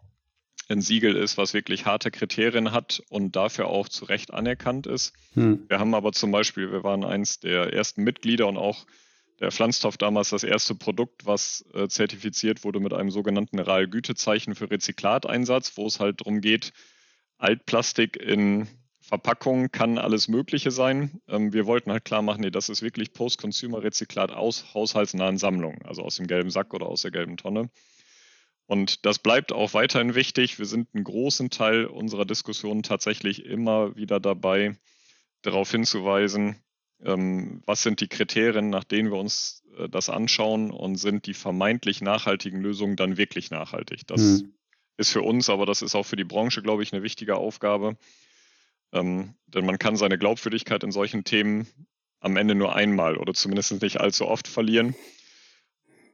[0.69, 5.13] ein Siegel ist, was wirklich harte Kriterien hat und dafür auch zu Recht anerkannt ist.
[5.33, 5.65] Hm.
[5.67, 8.85] Wir haben aber zum Beispiel, wir waren eins der ersten Mitglieder und auch
[9.41, 14.69] der Pflanztopf damals das erste Produkt, was äh, zertifiziert wurde mit einem sogenannten RAL-Gütezeichen für
[14.69, 16.71] Rezyklateinsatz, wo es halt darum geht,
[17.39, 18.67] Altplastik in
[19.01, 21.19] Verpackungen kann alles Mögliche sein.
[21.27, 26.03] Ähm, wir wollten halt klar machen, nee, das ist wirklich Post-Consumer-Rezyklat aus haushaltsnahen Sammlungen, also
[26.03, 27.71] aus dem gelben Sack oder aus der gelben Tonne.
[28.67, 30.59] Und das bleibt auch weiterhin wichtig.
[30.59, 34.77] Wir sind einen großen Teil unserer Diskussion tatsächlich immer wieder dabei,
[35.41, 36.61] darauf hinzuweisen,
[37.03, 42.01] was sind die Kriterien, nach denen wir uns äh, das anschauen und sind die vermeintlich
[42.01, 44.05] nachhaltigen Lösungen dann wirklich nachhaltig.
[44.07, 44.53] Das mhm.
[44.97, 47.97] ist für uns, aber das ist auch für die Branche, glaube ich, eine wichtige Aufgabe.
[48.93, 51.67] Ähm, denn man kann seine Glaubwürdigkeit in solchen Themen
[52.19, 54.95] am Ende nur einmal oder zumindest nicht allzu oft verlieren.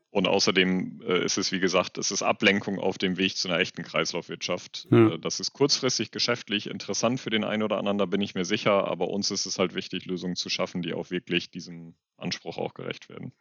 [0.09, 3.59] Und außerdem äh, ist es, wie gesagt, es ist Ablenkung auf dem Weg zu einer
[3.59, 4.87] echten Kreislaufwirtschaft.
[4.89, 5.09] Ja.
[5.09, 8.45] Äh, das ist kurzfristig geschäftlich interessant für den einen oder anderen, da bin ich mir
[8.45, 12.57] sicher, aber uns ist es halt wichtig, Lösungen zu schaffen, die auch wirklich diesem Anspruch
[12.57, 13.33] auch gerecht werden.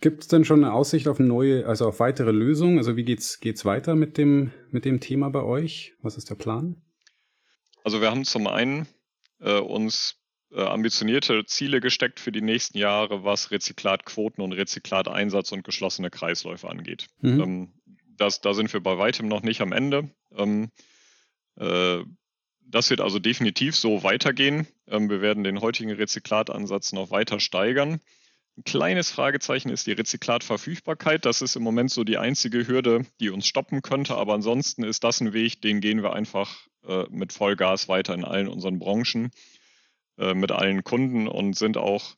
[0.00, 2.78] Gibt es denn schon eine Aussicht auf neue, also auf weitere Lösungen?
[2.78, 5.94] Also wie geht's geht's weiter mit dem mit dem Thema bei euch?
[6.02, 6.82] Was ist der Plan?
[7.84, 8.86] Also wir haben zum einen
[9.40, 10.23] äh, uns
[10.62, 17.06] ambitionierte Ziele gesteckt für die nächsten Jahre, was Rezyklatquoten und Rezyklateinsatz und geschlossene Kreisläufe angeht.
[17.20, 17.40] Mhm.
[17.40, 17.72] Ähm,
[18.16, 20.10] das, da sind wir bei weitem noch nicht am Ende.
[20.36, 20.70] Ähm,
[21.56, 21.98] äh,
[22.66, 24.66] das wird also definitiv so weitergehen.
[24.88, 28.00] Ähm, wir werden den heutigen Rezyklatansatz noch weiter steigern.
[28.56, 31.24] Ein kleines Fragezeichen ist die Rezyklatverfügbarkeit.
[31.24, 34.14] Das ist im Moment so die einzige Hürde, die uns stoppen könnte.
[34.14, 38.24] Aber ansonsten ist das ein Weg, den gehen wir einfach äh, mit Vollgas weiter in
[38.24, 39.32] allen unseren Branchen.
[40.16, 42.14] Äh, mit allen Kunden und sind auch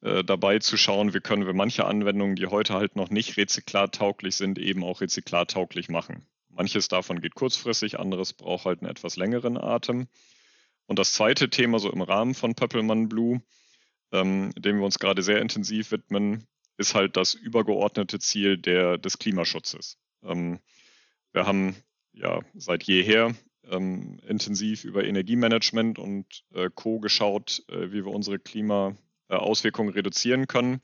[0.00, 4.36] äh, dabei zu schauen, wie können wir manche Anwendungen, die heute halt noch nicht rezyklartauglich
[4.36, 6.26] sind, eben auch rezyklartauglich machen.
[6.48, 10.08] Manches davon geht kurzfristig, anderes braucht halt einen etwas längeren Atem.
[10.86, 13.40] Und das zweite Thema, so im Rahmen von Pöppelmann Blue,
[14.12, 16.46] ähm, dem wir uns gerade sehr intensiv widmen,
[16.78, 19.98] ist halt das übergeordnete Ziel der, des Klimaschutzes.
[20.24, 20.58] Ähm,
[21.32, 21.76] wir haben
[22.12, 23.34] ja seit jeher
[23.70, 27.00] ähm, intensiv über Energiemanagement und äh, Co.
[27.00, 30.80] geschaut, äh, wie wir unsere Klimaauswirkungen reduzieren können.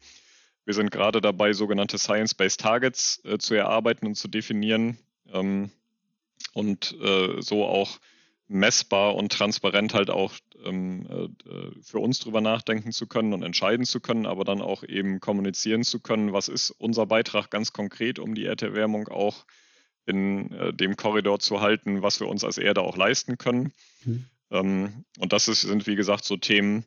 [0.65, 4.99] Wir sind gerade dabei, sogenannte Science-Based Targets äh, zu erarbeiten und zu definieren
[5.33, 5.71] ähm,
[6.55, 7.99] und äh, so auch
[8.49, 13.87] messbar und transparent halt auch ähm, äh, für uns drüber nachdenken zu können und entscheiden
[13.87, 18.19] zu können, aber dann auch eben kommunizieren zu können, was ist unser Beitrag ganz konkret,
[18.19, 19.47] um die Erderwärmung auch
[20.07, 23.73] in äh, dem Korridor zu halten, was wir uns als Erde auch leisten können.
[24.05, 24.25] Mhm.
[24.51, 26.85] Ähm, und das ist, sind, wie gesagt, so Themen,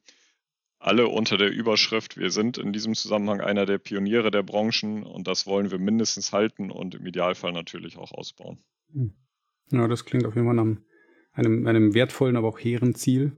[0.79, 5.27] alle unter der Überschrift, wir sind in diesem Zusammenhang einer der Pioniere der Branchen und
[5.27, 8.63] das wollen wir mindestens halten und im Idealfall natürlich auch ausbauen.
[8.93, 9.13] Mhm.
[9.71, 10.77] Ja, das klingt auf jeden Fall nach
[11.31, 13.35] einem, einem wertvollen, aber auch hehren Ziel.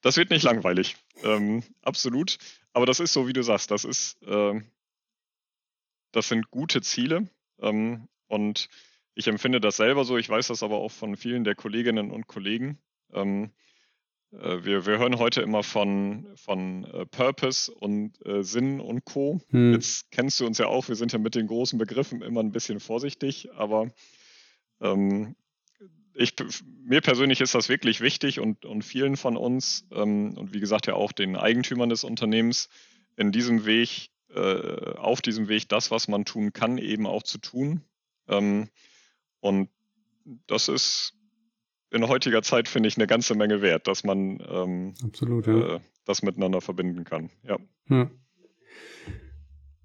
[0.00, 2.38] Das wird nicht langweilig, ähm, absolut.
[2.72, 4.60] Aber das ist so, wie du sagst, das ist, äh,
[6.10, 7.28] das sind gute Ziele,
[7.60, 8.68] ähm, und
[9.14, 12.26] ich empfinde das selber so, ich weiß das aber auch von vielen der Kolleginnen und
[12.26, 12.78] Kollegen.
[13.12, 13.52] Ähm,
[14.32, 19.40] äh, wir, wir hören heute immer von, von äh, Purpose und äh, Sinn und Co.
[19.50, 19.74] Hm.
[19.74, 22.52] Jetzt kennst du uns ja auch, wir sind ja mit den großen Begriffen immer ein
[22.52, 23.90] bisschen vorsichtig, aber
[24.80, 25.36] ähm,
[26.14, 26.34] ich,
[26.84, 30.86] mir persönlich ist das wirklich wichtig und, und vielen von uns ähm, und wie gesagt
[30.86, 32.68] ja auch den Eigentümern des Unternehmens
[33.16, 37.38] in diesem Weg äh, auf diesem Weg das, was man tun kann, eben auch zu
[37.38, 37.82] tun.
[38.28, 38.68] Ähm,
[39.40, 39.68] und
[40.46, 41.14] das ist
[41.90, 45.76] in heutiger Zeit, finde ich, eine ganze Menge wert, dass man ähm, Absolut, ja.
[45.76, 47.30] äh, das miteinander verbinden kann.
[47.42, 47.58] Ja.
[47.88, 48.10] ja.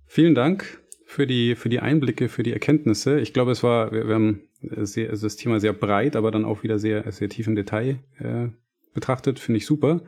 [0.06, 3.20] Vielen Dank für die, für die Einblicke, für die Erkenntnisse.
[3.20, 6.46] Ich glaube, es war, wir, wir haben sehr, also das Thema sehr breit, aber dann
[6.46, 8.48] auch wieder sehr, sehr tief im Detail äh,
[8.94, 9.40] betrachtet.
[9.40, 10.02] Finde ich super.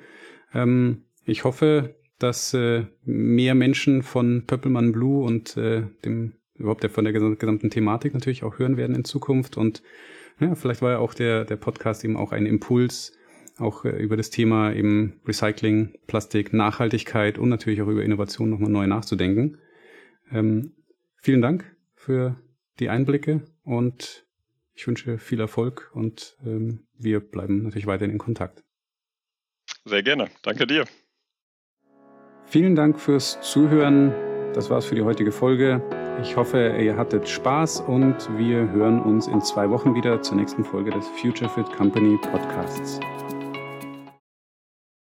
[0.53, 6.89] Ähm, ich hoffe, dass äh, mehr Menschen von Pöppelmann Blue und äh, dem überhaupt der,
[6.89, 9.57] von der gesamten Thematik natürlich auch hören werden in Zukunft.
[9.57, 9.82] Und
[10.39, 13.17] ja, vielleicht war ja auch der, der Podcast eben auch ein Impuls,
[13.57, 18.69] auch äh, über das Thema eben Recycling, Plastik, Nachhaltigkeit und natürlich auch über Innovation nochmal
[18.69, 19.57] neu nachzudenken.
[20.32, 20.74] Ähm,
[21.22, 22.38] vielen Dank für
[22.80, 24.26] die Einblicke und
[24.74, 28.63] ich wünsche viel Erfolg und ähm, wir bleiben natürlich weiterhin in Kontakt.
[29.86, 30.30] Sehr gerne.
[30.43, 30.86] Danke dir.
[32.52, 34.12] Vielen Dank fürs Zuhören.
[34.54, 35.82] Das war's für die heutige Folge.
[36.22, 40.66] Ich hoffe, ihr hattet Spaß und wir hören uns in zwei Wochen wieder zur nächsten
[40.66, 42.99] Folge des Future Fit Company Podcasts.